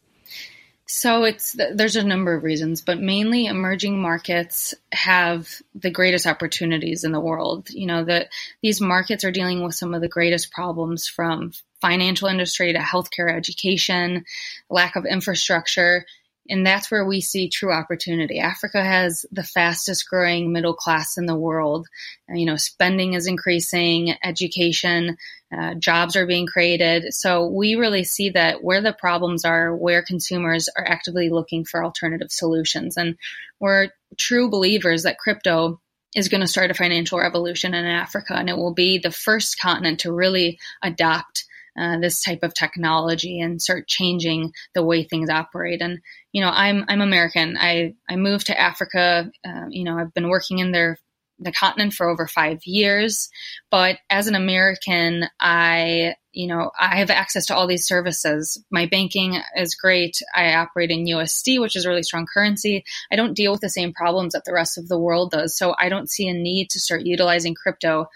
So 0.87 1.25
it's 1.25 1.57
there's 1.75 1.97
a 1.97 2.05
number 2.05 2.33
of 2.33 2.45
reasons, 2.45 2.81
but 2.81 3.01
mainly 3.01 3.47
emerging 3.47 4.01
markets 4.01 4.73
have 4.93 5.49
the 5.75 5.91
greatest 5.91 6.29
opportunities 6.29 7.03
in 7.03 7.11
the 7.11 7.21
world. 7.21 7.71
You 7.71 7.89
know 7.89 8.05
that 8.05 8.29
these 8.63 8.81
markets 8.81 9.25
are 9.25 9.33
dealing 9.33 9.65
with 9.65 9.75
some 9.75 9.95
of 9.95 10.01
the 10.01 10.09
greatest 10.09 10.53
problems 10.53 11.09
from 11.09 11.53
financial 11.81 12.29
industry 12.29 12.73
to 12.73 12.79
healthcare 12.79 13.35
education, 13.35 14.25
lack 14.69 14.97
of 14.97 15.05
infrastructure, 15.07 16.05
and 16.51 16.67
that's 16.67 16.91
where 16.91 17.05
we 17.05 17.21
see 17.21 17.49
true 17.49 17.73
opportunity. 17.73 18.41
Africa 18.41 18.83
has 18.83 19.27
the 19.31 19.43
fastest 19.43 20.09
growing 20.09 20.51
middle 20.51 20.75
class 20.75 21.19
in 21.19 21.27
the 21.27 21.37
world. 21.37 21.87
You 22.29 22.47
know, 22.47 22.57
spending 22.57 23.13
is 23.13 23.27
increasing, 23.27 24.15
education, 24.25 25.19
uh, 25.57 25.75
jobs 25.75 26.17
are 26.17 26.27
being 26.27 26.47
created. 26.47 27.13
So 27.13 27.47
we 27.47 27.75
really 27.75 28.05
see 28.05 28.31
that 28.31 28.63
where 28.63 28.81
the 28.81 28.93
problems 28.93 29.45
are, 29.45 29.75
where 29.75 30.03
consumers 30.03 30.69
are 30.75 30.87
actively 30.87 31.29
looking 31.29 31.65
for 31.65 31.85
alternative 31.85 32.31
solutions. 32.31 32.97
And 32.97 33.17
we're 33.61 33.89
true 34.17 34.49
believers 34.49 35.03
that 35.03 35.19
crypto 35.19 35.81
is 36.15 36.29
going 36.29 36.41
to 36.41 36.47
start 36.47 36.71
a 36.71 36.75
financial 36.75 37.19
revolution 37.19 37.75
in 37.75 37.85
Africa, 37.85 38.35
and 38.35 38.49
it 38.49 38.57
will 38.57 38.73
be 38.73 38.99
the 38.99 39.11
first 39.11 39.61
continent 39.61 40.01
to 40.01 40.13
really 40.13 40.59
adopt 40.83 41.45
uh, 41.79 41.99
this 41.99 42.23
type 42.23 42.43
of 42.43 42.55
technology 42.55 43.41
and 43.41 43.63
start 43.63 43.87
changing 43.87 44.53
the 44.75 44.85
way 44.85 45.05
things 45.05 45.31
operate. 45.31 45.81
And 45.81 46.01
you 46.33 46.41
know, 46.41 46.51
I'm 46.51 46.85
I'm 46.89 47.01
American. 47.01 47.57
I 47.59 47.95
I 48.09 48.17
moved 48.17 48.47
to 48.47 48.59
Africa. 48.59 49.31
Uh, 49.47 49.67
you 49.69 49.85
know, 49.85 49.99
I've 49.99 50.15
been 50.15 50.29
working 50.29 50.59
in 50.59 50.73
their 50.73 50.99
the 51.39 51.53
continent 51.53 51.93
for 51.93 52.09
over 52.09 52.27
five 52.27 52.65
years. 52.65 53.29
But 53.71 53.99
as 54.11 54.27
an 54.27 54.35
American, 54.35 55.29
I, 55.41 56.15
you 56.33 56.49
know, 56.49 56.71
I 56.79 56.97
have 56.97 57.11
access 57.11 57.47
to 57.47 57.55
all 57.55 57.67
these 57.67 57.87
services. 57.87 58.63
My 58.71 58.87
banking 58.87 59.41
is 59.57 59.75
great. 59.75 60.21
I 60.35 60.55
operate 60.55 60.91
in 60.91 61.07
USD, 61.07 61.61
which 61.61 61.77
is 61.77 61.85
a 61.85 61.89
really 61.89 62.03
strong 62.03 62.27
currency. 62.33 62.85
I 63.11 63.17
don't 63.17 63.35
deal 63.35 63.53
with 63.53 63.61
the 63.61 63.69
same 63.69 63.93
problems 63.93 64.33
that 64.33 64.45
the 64.45 64.53
rest 64.53 64.79
of 64.79 64.89
the 64.89 64.99
world 64.99 65.31
does. 65.31 65.57
So 65.57 65.75
I 65.79 65.89
don't 65.89 66.11
see 66.11 66.29
a 66.29 66.35
need 66.35 66.71
to 66.71 66.81
start 66.81 67.03
utilizing 67.03 67.55
crypto 67.55 68.09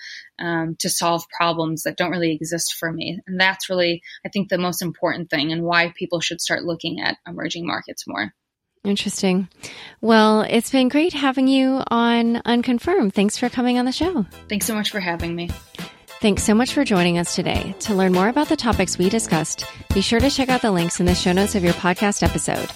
um, 0.42 0.76
to 0.80 0.90
solve 0.90 1.24
problems 1.28 1.84
that 1.84 1.96
don't 1.96 2.10
really 2.10 2.32
exist 2.34 2.74
for 2.74 2.92
me. 2.92 3.20
And 3.26 3.40
that's 3.40 3.70
really, 3.70 4.02
I 4.26 4.28
think, 4.28 4.48
the 4.48 4.58
most 4.58 4.82
important 4.82 5.30
thing 5.30 5.52
and 5.52 5.62
why 5.62 5.92
people 5.96 6.20
should 6.20 6.40
start 6.40 6.64
looking 6.64 7.00
at 7.00 7.16
emerging 7.26 7.66
markets 7.66 8.04
more. 8.06 8.32
Interesting. 8.84 9.48
Well, 10.00 10.42
it's 10.42 10.72
been 10.72 10.88
great 10.88 11.12
having 11.12 11.46
you 11.46 11.82
on 11.88 12.42
Unconfirmed. 12.44 13.14
Thanks 13.14 13.38
for 13.38 13.48
coming 13.48 13.78
on 13.78 13.84
the 13.84 13.92
show. 13.92 14.26
Thanks 14.48 14.66
so 14.66 14.74
much 14.74 14.90
for 14.90 14.98
having 14.98 15.36
me. 15.36 15.50
Thanks 16.20 16.42
so 16.42 16.54
much 16.54 16.72
for 16.72 16.84
joining 16.84 17.18
us 17.18 17.34
today. 17.34 17.74
To 17.80 17.94
learn 17.94 18.12
more 18.12 18.28
about 18.28 18.48
the 18.48 18.56
topics 18.56 18.98
we 18.98 19.08
discussed, 19.08 19.64
be 19.94 20.00
sure 20.00 20.20
to 20.20 20.30
check 20.30 20.48
out 20.48 20.62
the 20.62 20.72
links 20.72 20.98
in 20.98 21.06
the 21.06 21.14
show 21.14 21.32
notes 21.32 21.54
of 21.54 21.62
your 21.62 21.74
podcast 21.74 22.22
episode. 22.22 22.68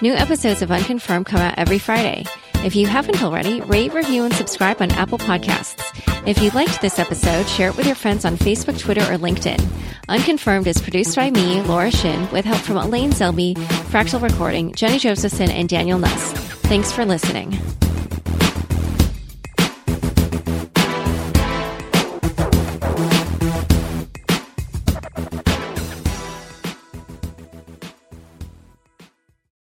New 0.00 0.14
episodes 0.14 0.62
of 0.62 0.70
Unconfirmed 0.70 1.26
come 1.26 1.40
out 1.40 1.58
every 1.58 1.78
Friday. 1.78 2.24
If 2.64 2.74
you 2.74 2.86
haven't 2.86 3.22
already, 3.22 3.60
rate, 3.62 3.94
review, 3.94 4.24
and 4.24 4.34
subscribe 4.34 4.82
on 4.82 4.90
Apple 4.90 5.18
Podcasts. 5.18 5.80
If 6.26 6.42
you 6.42 6.50
liked 6.50 6.82
this 6.82 6.98
episode, 6.98 7.46
share 7.46 7.70
it 7.70 7.76
with 7.76 7.86
your 7.86 7.94
friends 7.94 8.24
on 8.24 8.36
Facebook, 8.36 8.78
Twitter, 8.78 9.02
or 9.02 9.16
LinkedIn. 9.16 9.64
Unconfirmed 10.08 10.66
is 10.66 10.80
produced 10.80 11.14
by 11.16 11.30
me, 11.30 11.62
Laura 11.62 11.90
Shin, 11.90 12.28
with 12.30 12.44
help 12.44 12.60
from 12.60 12.76
Elaine 12.76 13.12
Zelby, 13.12 13.54
Fractal 13.90 14.20
Recording, 14.20 14.74
Jenny 14.74 14.98
Josephson, 14.98 15.50
and 15.50 15.68
Daniel 15.68 15.98
Nuss. 15.98 16.32
Thanks 16.32 16.90
for 16.90 17.04
listening. 17.04 17.58